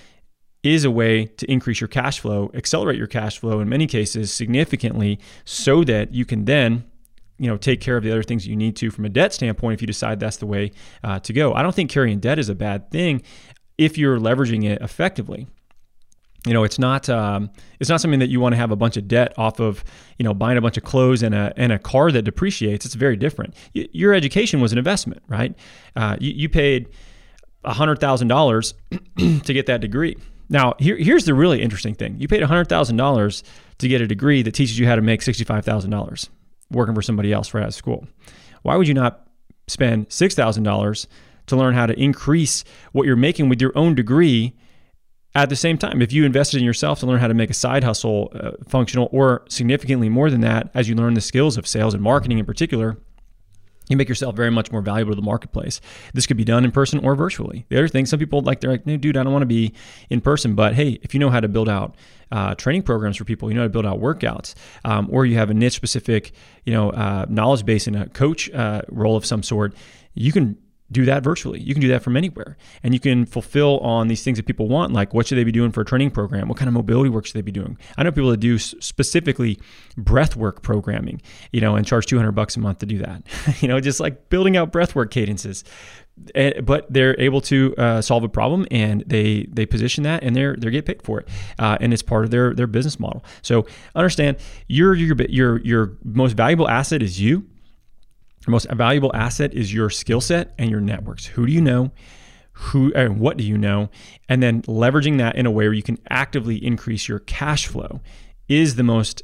is 0.63 0.85
a 0.85 0.91
way 0.91 1.27
to 1.27 1.51
increase 1.51 1.81
your 1.81 1.89
cash 1.89 2.21
flow, 2.21 2.51
accelerate 2.55 2.97
your 2.97 3.07
cash 3.07 3.39
flow 3.39 3.61
in 3.61 3.69
many 3.69 3.87
cases 3.87 4.33
significantly 4.33 5.19
so 5.45 5.83
that 5.85 6.15
you 6.15 6.25
can 6.25 6.45
then 6.45 6.85
you 7.39 7.49
know 7.49 7.57
take 7.57 7.81
care 7.81 7.97
of 7.97 8.05
the 8.05 8.11
other 8.11 8.23
things 8.23 8.47
you 8.47 8.55
need 8.55 8.77
to 8.77 8.91
from 8.91 9.07
a 9.07 9.09
debt 9.09 9.33
standpoint 9.33 9.75
if 9.75 9.81
you 9.81 9.87
decide 9.87 10.21
that's 10.21 10.37
the 10.37 10.47
way 10.47 10.71
uh, 11.03 11.19
to 11.19 11.33
go 11.33 11.55
i 11.55 11.63
don't 11.63 11.75
think 11.75 11.91
carrying 11.91 12.21
debt 12.21 12.39
is 12.39 12.51
a 12.51 12.55
bad 12.55 12.91
thing 12.91 13.23
if 13.79 13.97
you're 13.97 14.19
leveraging 14.19 14.65
it 14.65 14.81
effectively 14.83 15.49
you 16.47 16.55
know, 16.55 16.65
it's 16.65 16.79
not 16.79 17.09
um, 17.09 17.51
it's 17.81 17.91
not 17.91 18.01
something 18.01 18.21
that 18.21 18.31
you 18.31 18.41
want 18.41 18.55
to 18.55 18.57
have 18.57 18.71
a 18.71 18.77
bunch 18.77 18.97
of 18.97 19.07
debt 19.07 19.35
off 19.37 19.61
of. 19.61 19.85
You 20.19 20.25
know, 20.25 20.35
buying 20.35 20.59
a 20.59 20.61
bunch 20.61 20.77
of 20.77 20.85
clothes 20.85 21.23
and 21.23 21.35
a 21.35 21.53
and 21.57 21.73
a 21.73 21.79
car 21.79 22.11
that 22.13 22.23
depreciates. 22.23 22.87
It's 22.87 22.95
very 22.95 23.17
different. 23.17 23.55
Y- 23.75 23.89
your 23.93 24.15
education 24.15 24.61
was 24.61 24.73
an 24.73 24.79
investment, 24.79 25.23
right? 25.29 25.55
Uh, 25.97 26.17
you, 26.21 26.33
you 26.33 26.49
paid 26.49 26.89
hundred 27.65 28.01
thousand 28.01 28.29
dollars 28.29 28.75
to 29.19 29.53
get 29.53 29.67
that 29.67 29.81
degree. 29.81 30.17
Now, 30.49 30.75
here, 30.79 30.97
here's 30.97 31.27
the 31.27 31.35
really 31.35 31.63
interesting 31.63 31.95
thing: 31.95 32.17
you 32.19 32.29
paid 32.29 32.43
hundred 32.43 32.69
thousand 32.69 32.97
dollars 32.97 33.43
to 33.79 33.89
get 33.89 34.01
a 34.01 34.07
degree 34.07 34.43
that 34.43 34.53
teaches 34.53 34.79
you 34.79 34.87
how 34.87 34.97
to 34.97 35.03
make 35.03 35.23
sixty 35.23 35.45
five 35.45 35.65
thousand 35.65 35.91
dollars 35.91 36.31
working 36.71 36.95
for 36.95 37.03
somebody 37.03 37.33
else 37.33 37.53
right 37.53 37.63
out 37.63 37.69
of 37.69 37.75
school. 37.75 38.07
Why 38.63 38.77
would 38.77 38.89
you 38.89 38.95
not 38.95 39.27
spend 39.69 40.07
six 40.11 40.35
thousand 40.35 40.65
dollars 40.65 41.07
to 41.47 41.57
learn 41.57 41.75
how 41.75 41.87
to 41.87 41.99
increase 41.99 42.65
what 42.93 43.07
you're 43.07 43.17
making 43.17 43.49
with 43.49 43.61
your 43.61 43.73
own 43.77 43.95
degree? 43.95 44.55
At 45.35 45.49
the 45.49 45.57
same 45.57 45.79
time, 45.79 46.03
if 46.03 46.13
you 46.13 46.25
invested 46.25 46.59
in 46.59 46.65
yourself 46.65 46.99
to 47.01 47.07
learn 47.07 47.21
how 47.21 47.29
to 47.29 47.35
make 47.35 47.51
a 47.51 47.55
side 47.55 47.85
hustle 47.85 48.33
uh, 48.35 48.53
functional 48.69 49.09
or 49.13 49.45
significantly 49.49 50.09
more 50.09 50.29
than 50.29 50.41
that, 50.41 50.71
as 50.75 50.89
you 50.89 50.97
learn 50.97 51.15
the 51.15 51.21
skills 51.21 51.57
of 51.57 51.69
sales 51.69 51.95
and 51.95 52.03
marketing 52.03 52.39
in 52.39 52.45
particular, 52.45 52.99
you 53.89 53.97
make 53.97 54.09
yourself 54.09 54.35
very 54.37 54.51
much 54.51 54.73
more 54.73 54.81
valuable 54.81 55.13
to 55.13 55.17
the 55.17 55.23
marketplace. 55.23 55.81
This 56.15 56.27
could 56.27 56.37
be 56.37 56.45
done 56.45 56.65
in 56.65 56.73
person 56.73 57.05
or 57.05 57.15
virtually. 57.15 57.67
The 57.69 57.77
other 57.77 57.89
thing, 57.89 58.07
some 58.07 58.19
people 58.19 58.41
like 58.41 58.61
they're 58.61 58.71
like, 58.71 58.87
no, 58.87 58.97
dude, 58.97 59.17
I 59.17 59.23
don't 59.23 59.33
want 59.33 59.43
to 59.43 59.47
be 59.47 59.73
in 60.09 60.21
person, 60.21 60.55
but 60.55 60.75
hey, 60.75 60.99
if 61.03 61.13
you 61.13 61.21
know 61.21 61.31
how 61.31 61.41
to 61.41 61.49
build 61.49 61.69
out 61.69 61.97
uh, 62.33 62.55
training 62.55 62.83
programs 62.83 63.17
for 63.17 63.25
people, 63.25 63.51
you 63.51 63.55
know 63.55 63.63
how 63.63 63.67
to 63.67 63.73
build 63.73 63.87
out 63.87 64.01
workouts, 64.01 64.55
um, 64.85 65.09
or 65.11 65.27
you 65.27 65.37
have 65.37 65.51
a 65.51 65.55
niche 65.55 65.75
specific, 65.75 66.33
you 66.65 66.73
know, 66.73 66.91
uh, 66.91 67.27
knowledge 67.29 67.65
base 67.65 67.87
in 67.87 67.95
a 67.95 68.09
coach 68.09 68.51
uh, 68.51 68.83
role 68.89 69.17
of 69.17 69.27
some 69.27 69.43
sort, 69.43 69.75
you 70.15 70.33
can 70.33 70.57
do 70.93 71.05
that 71.05 71.23
virtually. 71.23 71.61
You 71.61 71.75
can 71.75 71.81
do 71.81 71.89
that 71.89 72.03
from 72.03 72.17
anywhere. 72.17 72.57
And 72.83 72.93
you 72.93 73.01
can 73.01 73.25
fulfill 73.27 73.79
on 73.79 74.09
these 74.09 74.23
things 74.23 74.39
that 74.39 74.47
people 74.47 74.69
want, 74.69 74.93
like 74.93 75.15
what 75.15 75.27
should 75.27 75.39
they 75.39 75.45
be 75.45 75.53
doing 75.53 75.71
for 75.71 75.83
a 75.83 75.85
training 75.85 76.11
program? 76.11 76.49
What 76.49 76.59
kind 76.59 76.69
of 76.69 76.75
mobility 76.75 77.11
work 77.11 77.27
should 77.27 77.35
they 77.35 77.43
be 77.43 77.53
doing? 77.53 77.79
I 77.97 78.03
know 78.03 78.11
people 78.11 78.31
that 78.31 78.41
do 78.41 78.59
specifically 78.59 79.59
breath 79.97 80.37
work 80.37 80.63
programming, 80.63 81.23
you 81.53 81.61
know, 81.61 81.77
and 81.77 81.87
charge 81.87 82.07
200 82.07 82.33
bucks 82.33 82.57
a 82.57 82.61
month 82.61 82.79
to 82.79 82.87
do 82.87 82.99
that. 82.99 83.23
you 83.61 83.69
know, 83.69 83.81
just 83.81 84.01
like 84.01 84.29
building 84.31 84.57
out 84.57 84.73
breath 84.73 84.95
work 84.95 85.11
cadences. 85.11 85.65
Eh, 86.35 86.61
but 86.61 86.93
they're 86.93 87.19
able 87.19 87.41
to 87.41 87.75
uh, 87.79 88.03
solve 88.03 88.25
a 88.25 88.29
problem 88.29 88.67
and 88.71 89.03
they 89.07 89.47
they 89.51 89.65
position 89.65 90.05
that 90.05 90.23
and 90.23 90.37
they're 90.37 90.55
they 90.55 90.71
get 90.71 90.85
paid 90.85 91.03
for 91.03 91.21
it 91.21 91.29
uh, 91.59 91.79
and 91.81 91.95
it's 91.95 92.03
part 92.03 92.25
of 92.25 92.31
their 92.31 92.53
their 92.53 92.67
business 92.67 93.01
model 93.01 93.25
so 93.41 93.65
understand 93.95 94.37
your 94.69 94.95
your 94.95 95.17
your 95.29 95.61
your 95.61 95.97
most 96.05 96.37
valuable 96.37 96.69
asset 96.69 97.01
is 97.01 97.19
you 97.19 97.47
your 98.47 98.53
most 98.53 98.71
valuable 98.71 99.11
asset 99.15 99.53
is 99.55 99.73
your 99.73 99.91
skill 99.91 100.21
set 100.21 100.55
and 100.59 100.71
your 100.71 100.81
networks. 100.81 101.27
Who 101.27 101.47
do 101.47 101.53
you 101.53 101.61
know? 101.61 101.93
Who 102.53 102.93
and 102.95 103.19
what 103.21 103.37
do 103.37 103.45
you 103.45 103.57
know? 103.57 103.91
And 104.29 104.43
then 104.43 104.63
leveraging 104.63 105.19
that 105.19 105.37
in 105.37 105.47
a 105.47 105.51
way 105.51 105.67
where 105.67 105.73
you 105.73 105.83
can 105.83 105.99
actively 106.09 106.57
increase 106.65 107.09
your 107.09 107.21
cash 107.21 107.67
flow 107.67 108.01
is 108.49 108.77
the 108.77 108.83
most 108.83 109.23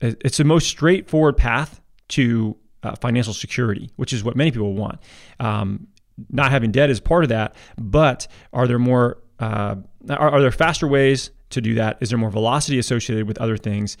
it's 0.00 0.38
the 0.38 0.44
most 0.44 0.66
straightforward 0.68 1.36
path 1.36 1.80
to 2.08 2.56
uh, 2.82 2.94
financial 2.96 3.34
security, 3.34 3.90
which 3.96 4.12
is 4.12 4.24
what 4.24 4.34
many 4.34 4.50
people 4.50 4.72
want. 4.72 4.98
Um, 5.38 5.88
not 6.30 6.50
having 6.50 6.70
debt 6.70 6.88
is 6.90 7.00
part 7.00 7.22
of 7.22 7.28
that, 7.28 7.54
but 7.76 8.26
are 8.52 8.66
there 8.66 8.78
more 8.78 9.18
uh, 9.38 9.76
are, 10.10 10.30
are 10.30 10.40
there 10.40 10.50
faster 10.50 10.86
ways 10.86 11.30
to 11.50 11.60
do 11.60 11.74
that? 11.74 11.98
Is 12.00 12.10
there 12.10 12.18
more 12.18 12.30
velocity 12.30 12.78
associated 12.78 13.26
with 13.26 13.38
other 13.38 13.56
things? 13.56 13.96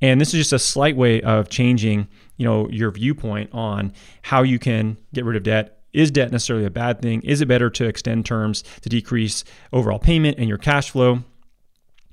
And 0.00 0.20
this 0.20 0.28
is 0.28 0.40
just 0.40 0.52
a 0.52 0.58
slight 0.58 0.96
way 0.96 1.20
of 1.22 1.48
changing, 1.48 2.08
you 2.36 2.44
know, 2.44 2.68
your 2.68 2.90
viewpoint 2.90 3.50
on 3.52 3.92
how 4.22 4.42
you 4.42 4.58
can 4.58 4.96
get 5.12 5.24
rid 5.24 5.36
of 5.36 5.42
debt. 5.42 5.80
Is 5.92 6.10
debt 6.10 6.32
necessarily 6.32 6.66
a 6.66 6.70
bad 6.70 7.00
thing? 7.00 7.22
Is 7.22 7.40
it 7.40 7.46
better 7.46 7.70
to 7.70 7.84
extend 7.84 8.26
terms 8.26 8.64
to 8.82 8.88
decrease 8.88 9.44
overall 9.72 10.00
payment 10.00 10.38
and 10.38 10.48
your 10.48 10.58
cash 10.58 10.90
flow? 10.90 11.22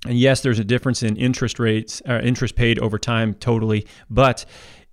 And 0.05 0.17
yes, 0.17 0.41
there's 0.41 0.59
a 0.59 0.63
difference 0.63 1.03
in 1.03 1.15
interest 1.17 1.59
rates, 1.59 2.01
uh, 2.07 2.19
interest 2.23 2.55
paid 2.55 2.79
over 2.79 2.97
time, 2.97 3.33
totally. 3.35 3.87
But 4.09 4.45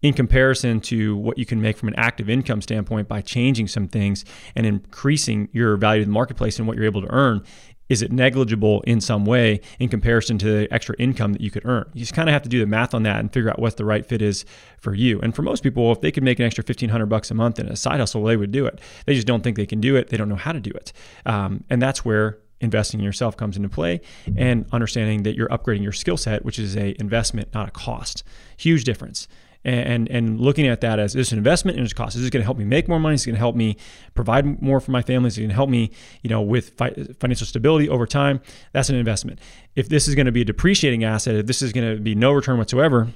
in 0.03 0.15
comparison 0.15 0.81
to 0.81 1.17
what 1.17 1.39
you 1.39 1.47
can 1.47 1.61
make 1.61 1.77
from 1.77 1.89
an 1.89 1.95
active 1.97 2.31
income 2.31 2.63
standpoint 2.63 3.09
by 3.09 3.21
changing 3.21 3.69
some 3.69 3.89
things 3.89 4.25
and 4.55 4.65
increasing 4.65 5.49
your 5.53 5.77
value 5.77 6.03
to 6.03 6.07
the 6.07 6.13
marketplace 6.13 6.59
and 6.59 6.69
what 6.69 6.77
you're 6.77 6.87
able 6.87 7.03
to 7.03 7.13
earn, 7.13 7.43
is 7.89 8.03
it 8.03 8.13
negligible 8.13 8.83
in 8.83 9.01
some 9.01 9.25
way 9.25 9.61
in 9.79 9.89
comparison 9.89 10.39
to 10.39 10.47
the 10.47 10.73
extra 10.73 10.95
income 10.99 11.33
that 11.33 11.41
you 11.41 11.51
could 11.51 11.65
earn? 11.65 11.89
You 11.95 12.01
just 12.01 12.15
kind 12.15 12.29
of 12.29 12.33
have 12.33 12.43
to 12.43 12.49
do 12.49 12.61
the 12.61 12.67
math 12.67 12.95
on 12.95 13.03
that 13.05 13.21
and 13.21 13.33
figure 13.33 13.51
out 13.51 13.59
what 13.59 13.77
the 13.77 13.85
right 13.85 14.05
fit 14.05 14.23
is 14.23 14.45
for 14.79 14.95
you. 14.95 15.21
And 15.21 15.35
for 15.35 15.43
most 15.43 15.63
people, 15.63 15.91
if 15.93 16.01
they 16.01 16.13
could 16.13 16.23
make 16.23 16.39
an 16.39 16.47
extra 16.47 16.63
1500 16.63 17.07
bucks 17.07 17.31
a 17.31 17.35
month 17.35 17.59
in 17.59 17.67
a 17.69 17.77
side 17.77 18.01
hustle, 18.01 18.25
they 18.25 18.37
would 18.37 18.53
do 18.53 18.67
it. 18.67 18.81
They 19.07 19.15
just 19.15 19.27
don't 19.27 19.43
think 19.43 19.57
they 19.57 19.67
can 19.67 19.81
do 19.81 19.97
it. 19.97 20.09
They 20.09 20.17
don't 20.17 20.29
know 20.29 20.37
how 20.37 20.53
to 20.53 20.61
do 20.61 20.71
it. 20.71 20.93
Um, 21.27 21.65
and 21.71 21.81
that's 21.81 22.05
where 22.05 22.39
investing 22.61 23.01
in 23.01 23.05
yourself 23.05 23.37
comes 23.37 23.57
into 23.57 23.69
play 23.69 24.01
and 24.37 24.67
understanding 24.73 25.23
that 25.23 25.37
you're 25.37 25.49
upgrading 25.49 25.83
your 25.83 25.93
skill 25.93 26.17
set, 26.17 26.45
which 26.45 26.59
is 26.59 26.77
a 26.77 26.97
investment, 26.99 27.55
not 27.55 27.69
a 27.69 27.71
cost. 27.71 28.25
Huge 28.57 28.85
difference 28.85 29.29
and 29.69 30.09
and 30.09 30.41
looking 30.41 30.67
at 30.67 30.81
that 30.81 30.99
as 30.99 31.13
this 31.13 31.33
an 31.33 31.39
investment 31.39 31.77
and 31.77 31.85
it's 31.85 31.93
cost. 31.93 32.17
Is 32.17 32.27
it 32.27 32.31
going 32.33 32.41
to 32.41 32.45
help 32.45 32.59
me 32.59 32.65
make 32.65 32.89
more 32.89 32.99
money? 32.99 33.15
Is 33.15 33.23
it 33.23 33.27
going 33.27 33.35
to 33.35 33.41
help 33.41 33.57
me 33.57 33.77
provide 34.15 34.61
more 34.63 34.81
for 34.81 34.91
my 34.91 35.03
family? 35.03 35.29
Is 35.29 35.39
it 35.39 35.43
going 35.43 35.51
to 35.51 35.55
help 35.55 35.71
me, 35.71 35.91
you 36.23 36.31
know, 36.31 36.43
with 36.43 36.71
fi- 36.71 36.95
financial 37.21 37.47
stability 37.47 37.89
over 37.89 38.07
time? 38.07 38.41
That's 38.73 38.89
an 38.89 38.97
investment. 38.97 39.41
If 39.77 39.89
this 39.89 40.09
is 40.09 40.15
going 40.15 40.27
to 40.27 40.33
be 40.33 40.43
a 40.43 40.45
depreciating 40.45 41.05
asset, 41.05 41.35
if 41.35 41.47
this 41.47 41.63
is 41.63 41.73
going 41.73 41.97
to 41.97 42.01
be 42.01 42.15
no 42.15 42.33
return 42.33 42.59
whatsoever, 42.59 43.09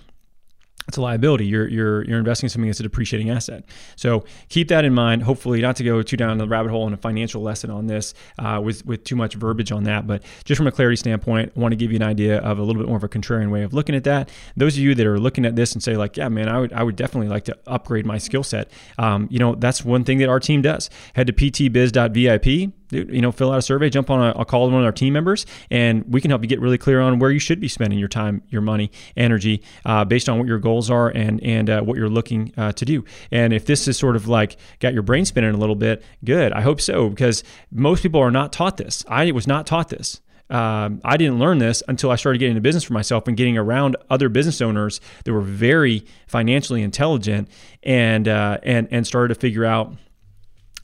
it's 0.88 0.96
a 0.96 1.00
liability. 1.00 1.46
You're 1.46 1.68
you're 1.68 2.04
you're 2.04 2.18
investing 2.18 2.46
in 2.46 2.50
something 2.50 2.68
that's 2.68 2.80
a 2.80 2.84
depreciating 2.84 3.30
asset. 3.30 3.64
So 3.96 4.24
keep 4.48 4.68
that 4.68 4.84
in 4.84 4.94
mind. 4.94 5.22
Hopefully, 5.22 5.60
not 5.60 5.76
to 5.76 5.84
go 5.84 6.02
too 6.02 6.16
down 6.16 6.38
the 6.38 6.46
rabbit 6.46 6.70
hole 6.70 6.86
in 6.86 6.92
a 6.92 6.96
financial 6.96 7.42
lesson 7.42 7.70
on 7.70 7.86
this 7.86 8.14
uh, 8.38 8.60
with 8.62 8.84
with 8.84 9.04
too 9.04 9.16
much 9.16 9.34
verbiage 9.34 9.72
on 9.72 9.84
that, 9.84 10.06
but 10.06 10.22
just 10.44 10.58
from 10.58 10.66
a 10.66 10.72
clarity 10.72 10.96
standpoint, 10.96 11.52
I 11.56 11.60
want 11.60 11.72
to 11.72 11.76
give 11.76 11.92
you 11.92 11.96
an 11.96 12.02
idea 12.02 12.38
of 12.38 12.58
a 12.58 12.62
little 12.62 12.80
bit 12.80 12.88
more 12.88 12.96
of 12.96 13.04
a 13.04 13.08
contrarian 13.08 13.50
way 13.50 13.62
of 13.62 13.72
looking 13.72 13.94
at 13.94 14.04
that. 14.04 14.30
Those 14.56 14.76
of 14.76 14.82
you 14.82 14.94
that 14.94 15.06
are 15.06 15.18
looking 15.18 15.44
at 15.44 15.56
this 15.56 15.72
and 15.72 15.82
say 15.82 15.96
like, 15.96 16.16
yeah, 16.16 16.28
man, 16.28 16.48
I 16.48 16.58
would 16.58 16.72
I 16.72 16.82
would 16.82 16.96
definitely 16.96 17.28
like 17.28 17.44
to 17.44 17.58
upgrade 17.66 18.06
my 18.06 18.18
skill 18.18 18.42
set. 18.42 18.70
Um, 18.98 19.28
you 19.30 19.38
know, 19.38 19.54
that's 19.54 19.84
one 19.84 20.04
thing 20.04 20.18
that 20.18 20.28
our 20.28 20.40
team 20.40 20.62
does. 20.62 20.90
Head 21.14 21.26
to 21.28 21.32
ptbiz.vip 21.32 22.72
you 22.92 23.20
know, 23.20 23.32
fill 23.32 23.52
out 23.52 23.58
a 23.58 23.62
survey, 23.62 23.90
jump 23.90 24.10
on 24.10 24.20
a, 24.20 24.40
a 24.40 24.44
call 24.44 24.64
with 24.64 24.72
one 24.72 24.82
of 24.82 24.86
our 24.86 24.92
team 24.92 25.12
members, 25.12 25.46
and 25.70 26.04
we 26.12 26.20
can 26.20 26.30
help 26.30 26.42
you 26.42 26.48
get 26.48 26.60
really 26.60 26.78
clear 26.78 27.00
on 27.00 27.18
where 27.18 27.30
you 27.30 27.38
should 27.38 27.60
be 27.60 27.68
spending 27.68 27.98
your 27.98 28.08
time, 28.08 28.42
your 28.48 28.62
money, 28.62 28.90
energy, 29.16 29.62
uh, 29.84 30.04
based 30.04 30.28
on 30.28 30.38
what 30.38 30.46
your 30.46 30.58
goals 30.58 30.90
are 30.90 31.08
and 31.08 31.42
and 31.42 31.70
uh, 31.70 31.80
what 31.82 31.96
you're 31.96 32.08
looking 32.08 32.52
uh, 32.56 32.72
to 32.72 32.84
do. 32.84 33.04
And 33.30 33.52
if 33.52 33.66
this 33.66 33.88
is 33.88 33.96
sort 33.96 34.16
of 34.16 34.28
like 34.28 34.56
got 34.80 34.92
your 34.92 35.02
brain 35.02 35.24
spinning 35.24 35.54
a 35.54 35.58
little 35.58 35.76
bit, 35.76 36.02
good. 36.24 36.52
I 36.52 36.60
hope 36.60 36.80
so 36.80 37.08
because 37.08 37.42
most 37.70 38.02
people 38.02 38.20
are 38.20 38.30
not 38.30 38.52
taught 38.52 38.76
this. 38.76 39.04
I 39.08 39.30
was 39.32 39.46
not 39.46 39.66
taught 39.66 39.88
this. 39.88 40.20
Um, 40.50 41.00
I 41.02 41.16
didn't 41.16 41.38
learn 41.38 41.58
this 41.58 41.82
until 41.88 42.10
I 42.10 42.16
started 42.16 42.38
getting 42.38 42.50
into 42.50 42.60
business 42.60 42.84
for 42.84 42.92
myself 42.92 43.26
and 43.26 43.36
getting 43.38 43.56
around 43.56 43.96
other 44.10 44.28
business 44.28 44.60
owners 44.60 45.00
that 45.24 45.32
were 45.32 45.40
very 45.40 46.04
financially 46.26 46.82
intelligent 46.82 47.48
and 47.82 48.28
uh, 48.28 48.58
and 48.62 48.86
and 48.90 49.06
started 49.06 49.32
to 49.34 49.40
figure 49.40 49.64
out 49.64 49.94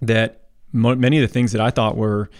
that 0.00 0.47
many 0.72 1.18
of 1.18 1.22
the 1.22 1.32
things 1.32 1.52
that 1.52 1.60
I 1.60 1.70
thought 1.70 1.96
were 1.96 2.30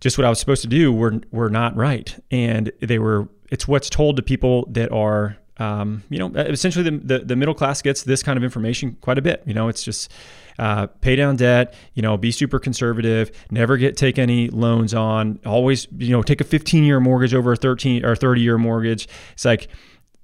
just 0.00 0.18
what 0.18 0.24
I 0.24 0.28
was 0.28 0.38
supposed 0.38 0.62
to 0.62 0.68
do 0.68 0.92
were 0.92 1.20
were 1.30 1.50
not 1.50 1.76
right, 1.76 2.16
and 2.30 2.70
they 2.80 2.98
were. 2.98 3.28
It's 3.50 3.68
what's 3.68 3.88
told 3.88 4.16
to 4.16 4.22
people 4.22 4.66
that 4.72 4.90
are, 4.90 5.36
um, 5.58 6.02
you 6.10 6.18
know, 6.18 6.32
essentially 6.34 6.82
the, 6.82 6.98
the, 6.98 7.18
the 7.20 7.36
middle 7.36 7.54
class 7.54 7.80
gets 7.80 8.02
this 8.02 8.20
kind 8.20 8.36
of 8.36 8.42
information 8.42 8.96
quite 9.00 9.18
a 9.18 9.22
bit. 9.22 9.44
You 9.46 9.54
know, 9.54 9.68
it's 9.68 9.84
just 9.84 10.10
uh, 10.58 10.88
pay 10.88 11.14
down 11.14 11.36
debt. 11.36 11.74
You 11.94 12.02
know, 12.02 12.16
be 12.16 12.32
super 12.32 12.58
conservative. 12.58 13.30
Never 13.50 13.76
get 13.76 13.96
take 13.96 14.18
any 14.18 14.48
loans 14.48 14.94
on. 14.94 15.38
Always, 15.46 15.86
you 15.96 16.10
know, 16.10 16.22
take 16.22 16.40
a 16.40 16.44
15 16.44 16.84
year 16.84 16.98
mortgage 16.98 17.34
over 17.34 17.52
a 17.52 17.56
13 17.56 18.04
or 18.04 18.16
30 18.16 18.40
year 18.40 18.58
mortgage. 18.58 19.08
It's 19.32 19.44
like 19.44 19.68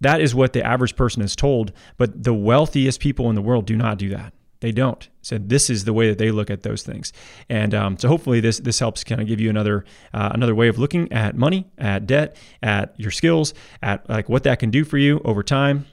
that 0.00 0.20
is 0.20 0.34
what 0.34 0.52
the 0.52 0.64
average 0.66 0.96
person 0.96 1.22
is 1.22 1.36
told, 1.36 1.72
but 1.96 2.24
the 2.24 2.34
wealthiest 2.34 3.00
people 3.00 3.28
in 3.28 3.36
the 3.36 3.42
world 3.42 3.66
do 3.66 3.76
not 3.76 3.98
do 3.98 4.08
that. 4.10 4.32
They 4.62 4.70
don't. 4.70 5.09
So 5.22 5.38
this 5.38 5.68
is 5.68 5.87
the 5.87 5.92
way 5.92 6.09
that 6.09 6.18
they 6.18 6.31
look 6.31 6.48
at 6.48 6.62
those 6.62 6.85
things, 6.85 7.12
and 7.48 7.75
um, 7.75 7.98
so 7.98 8.07
hopefully 8.07 8.38
this 8.38 8.61
this 8.61 8.79
helps 8.79 9.03
kind 9.03 9.20
of 9.20 9.27
give 9.27 9.40
you 9.40 9.51
another 9.51 9.85
uh, 10.14 10.31
another 10.33 10.55
way 10.55 10.68
of 10.68 10.79
looking 10.79 11.12
at 11.12 11.37
money, 11.37 11.66
at 11.79 12.07
debt, 12.07 12.37
at 12.62 12.94
your 12.96 13.11
skills, 13.11 13.55
at 13.83 14.09
like 14.09 14.29
what 14.29 14.44
that 14.44 14.61
can 14.61 14.70
do 14.70 14.85
for 14.85 14.98
you 14.98 15.20
over 15.25 15.42
time 15.42 15.87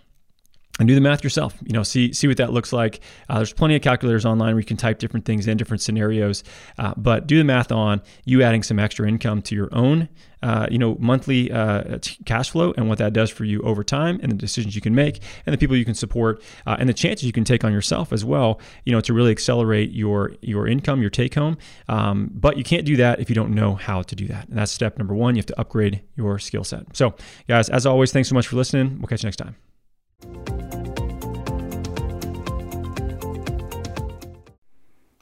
and 0.79 0.87
do 0.87 0.95
the 0.95 1.01
math 1.01 1.23
yourself. 1.23 1.55
You 1.63 1.73
know, 1.73 1.83
see 1.83 2.13
see 2.13 2.27
what 2.27 2.37
that 2.37 2.51
looks 2.51 2.73
like. 2.73 3.01
Uh, 3.27 3.37
there's 3.37 3.53
plenty 3.53 3.75
of 3.75 3.81
calculators 3.81 4.25
online 4.25 4.53
where 4.55 4.61
you 4.61 4.65
can 4.65 4.77
type 4.77 4.97
different 4.97 5.25
things 5.25 5.47
in, 5.47 5.57
different 5.57 5.81
scenarios. 5.81 6.43
Uh, 6.77 6.93
but 6.97 7.27
do 7.27 7.37
the 7.37 7.43
math 7.43 7.71
on 7.71 8.01
you 8.25 8.41
adding 8.41 8.63
some 8.63 8.79
extra 8.79 9.07
income 9.07 9.41
to 9.43 9.55
your 9.55 9.69
own, 9.73 10.07
uh, 10.41 10.67
you 10.71 10.77
know, 10.77 10.95
monthly 10.99 11.51
uh, 11.51 11.99
cash 12.25 12.49
flow 12.49 12.73
and 12.77 12.87
what 12.87 12.97
that 12.97 13.13
does 13.13 13.29
for 13.29 13.43
you 13.43 13.61
over 13.61 13.83
time, 13.83 14.19
and 14.23 14.31
the 14.31 14.37
decisions 14.37 14.73
you 14.73 14.81
can 14.81 14.95
make, 14.95 15.21
and 15.45 15.53
the 15.53 15.57
people 15.57 15.75
you 15.75 15.85
can 15.85 15.95
support, 15.95 16.41
uh, 16.65 16.77
and 16.79 16.87
the 16.87 16.93
chances 16.93 17.25
you 17.25 17.33
can 17.33 17.43
take 17.43 17.63
on 17.63 17.73
yourself 17.73 18.13
as 18.13 18.23
well. 18.23 18.59
You 18.85 18.93
know, 18.93 19.01
to 19.01 19.13
really 19.13 19.31
accelerate 19.31 19.91
your 19.91 20.33
your 20.41 20.67
income, 20.67 21.01
your 21.01 21.09
take 21.09 21.35
home. 21.35 21.57
Um, 21.89 22.31
but 22.33 22.57
you 22.57 22.63
can't 22.63 22.85
do 22.85 22.95
that 22.97 23.19
if 23.19 23.29
you 23.29 23.35
don't 23.35 23.53
know 23.53 23.75
how 23.75 24.01
to 24.01 24.15
do 24.15 24.27
that. 24.27 24.47
And 24.47 24.57
that's 24.57 24.71
step 24.71 24.97
number 24.97 25.13
one. 25.13 25.35
You 25.35 25.39
have 25.39 25.47
to 25.47 25.59
upgrade 25.59 26.01
your 26.15 26.39
skill 26.39 26.63
set. 26.63 26.95
So, 26.95 27.15
guys, 27.47 27.69
as 27.69 27.85
always, 27.85 28.13
thanks 28.13 28.29
so 28.29 28.35
much 28.35 28.47
for 28.47 28.55
listening. 28.55 28.99
We'll 28.99 29.07
catch 29.07 29.23
you 29.23 29.27
next 29.27 29.37
time. 29.37 30.58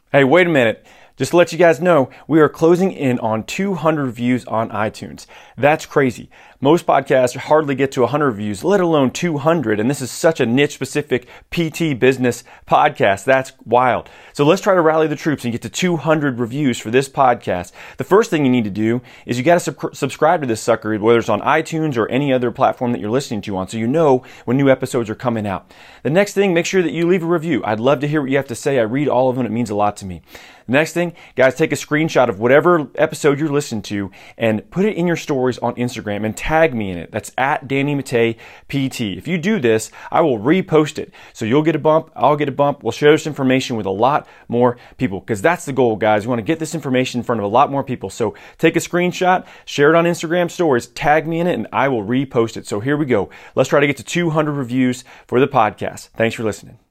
Hey, 0.09 0.23
wait 0.23 0.47
a 0.47 0.49
minute. 0.49 0.85
Just 1.17 1.31
to 1.31 1.37
let 1.37 1.51
you 1.51 1.57
guys 1.57 1.81
know, 1.81 2.09
we 2.29 2.39
are 2.39 2.47
closing 2.47 2.93
in 2.93 3.19
on 3.19 3.43
200 3.43 4.09
views 4.09 4.45
on 4.45 4.69
iTunes. 4.69 5.25
That's 5.57 5.85
crazy. 5.85 6.29
Most 6.59 6.87
podcasts 6.87 7.35
hardly 7.35 7.75
get 7.75 7.91
to 7.91 8.01
100 8.01 8.31
views, 8.31 8.63
let 8.63 8.79
alone 8.79 9.11
200. 9.11 9.79
And 9.79 9.87
this 9.87 10.01
is 10.01 10.09
such 10.09 10.39
a 10.39 10.45
niche 10.47 10.73
specific 10.73 11.27
PT 11.51 11.99
business 11.99 12.43
podcast. 12.65 13.25
That's 13.25 13.51
wild. 13.63 14.09
So 14.33 14.43
let's 14.43 14.63
try 14.63 14.73
to 14.73 14.81
rally 14.81 15.05
the 15.05 15.15
troops 15.15 15.43
and 15.43 15.51
get 15.51 15.61
to 15.61 15.69
200 15.69 16.39
reviews 16.39 16.79
for 16.79 16.89
this 16.89 17.07
podcast. 17.09 17.73
The 17.97 18.03
first 18.03 18.31
thing 18.31 18.43
you 18.43 18.49
need 18.49 18.63
to 18.63 18.71
do 18.71 19.01
is 19.27 19.37
you 19.37 19.43
got 19.43 19.53
to 19.53 19.59
sub- 19.59 19.95
subscribe 19.95 20.41
to 20.41 20.47
this 20.47 20.59
sucker, 20.59 20.97
whether 20.97 21.19
it's 21.19 21.29
on 21.29 21.41
iTunes 21.41 21.95
or 21.95 22.09
any 22.09 22.33
other 22.33 22.49
platform 22.49 22.91
that 22.91 23.01
you're 23.01 23.11
listening 23.11 23.41
to 23.41 23.55
on, 23.55 23.67
so 23.67 23.77
you 23.77 23.85
know 23.85 24.23
when 24.45 24.57
new 24.57 24.67
episodes 24.67 25.11
are 25.11 25.15
coming 25.15 25.45
out. 25.45 25.71
The 26.01 26.09
next 26.09 26.33
thing, 26.33 26.55
make 26.55 26.65
sure 26.65 26.81
that 26.81 26.91
you 26.91 27.07
leave 27.07 27.21
a 27.21 27.27
review. 27.27 27.63
I'd 27.65 27.79
love 27.79 27.99
to 27.99 28.07
hear 28.07 28.21
what 28.21 28.31
you 28.31 28.37
have 28.37 28.47
to 28.47 28.55
say. 28.55 28.79
I 28.79 28.83
read 28.83 29.07
all 29.07 29.29
of 29.29 29.35
them. 29.35 29.45
It 29.45 29.51
means 29.51 29.69
a 29.69 29.75
lot 29.75 29.95
to 29.97 30.05
me. 30.07 30.23
The 30.67 30.73
next 30.73 30.91
thing, 30.91 31.13
guys, 31.35 31.55
take 31.55 31.71
a 31.71 31.75
screenshot 31.75 32.27
of 32.27 32.39
whatever 32.39 32.89
episode 32.95 33.39
you're 33.39 33.47
listening 33.47 33.83
to 33.83 34.11
and 34.37 34.69
put 34.69 34.83
it 34.83 34.97
in 34.97 35.07
your 35.07 35.15
stories 35.15 35.57
on 35.59 35.75
Instagram 35.75 36.25
and 36.25 36.35
tag 36.47 36.73
me 36.73 36.89
in 36.91 36.97
it. 36.97 37.11
That's 37.11 37.33
at 37.37 37.67
Danny 37.67 37.93
Matta 37.93 38.33
PT. 38.69 39.01
If 39.01 39.27
you 39.27 39.37
do 39.37 39.59
this, 39.59 39.91
I 40.09 40.21
will 40.21 40.39
repost 40.39 40.97
it. 40.97 41.11
So 41.33 41.43
you'll 41.43 41.61
get 41.61 41.75
a 41.75 41.79
bump, 41.79 42.09
I'll 42.15 42.37
get 42.37 42.47
a 42.47 42.53
bump. 42.53 42.83
We'll 42.83 42.93
share 42.93 43.11
this 43.11 43.27
information 43.27 43.75
with 43.75 43.85
a 43.85 43.91
lot 43.91 44.29
more 44.47 44.77
people 44.97 45.19
because 45.19 45.41
that's 45.41 45.65
the 45.65 45.73
goal, 45.73 45.97
guys. 45.97 46.25
We 46.25 46.29
want 46.29 46.39
to 46.39 46.43
get 46.43 46.59
this 46.59 46.73
information 46.73 47.19
in 47.19 47.25
front 47.25 47.41
of 47.41 47.45
a 47.45 47.49
lot 47.49 47.69
more 47.69 47.83
people. 47.83 48.09
So 48.09 48.33
take 48.59 48.77
a 48.77 48.79
screenshot, 48.79 49.45
share 49.65 49.89
it 49.89 49.97
on 49.97 50.05
Instagram 50.05 50.49
stories, 50.49 50.87
tag 50.87 51.27
me 51.27 51.41
in 51.41 51.47
it, 51.47 51.55
and 51.55 51.67
I 51.73 51.89
will 51.89 52.05
repost 52.05 52.55
it. 52.55 52.65
So 52.65 52.79
here 52.79 52.95
we 52.95 53.05
go. 53.05 53.29
Let's 53.55 53.67
try 53.67 53.81
to 53.81 53.87
get 53.87 53.97
to 53.97 54.03
200 54.03 54.53
reviews 54.53 55.03
for 55.27 55.41
the 55.41 55.49
podcast. 55.49 56.07
Thanks 56.15 56.33
for 56.33 56.43
listening. 56.43 56.86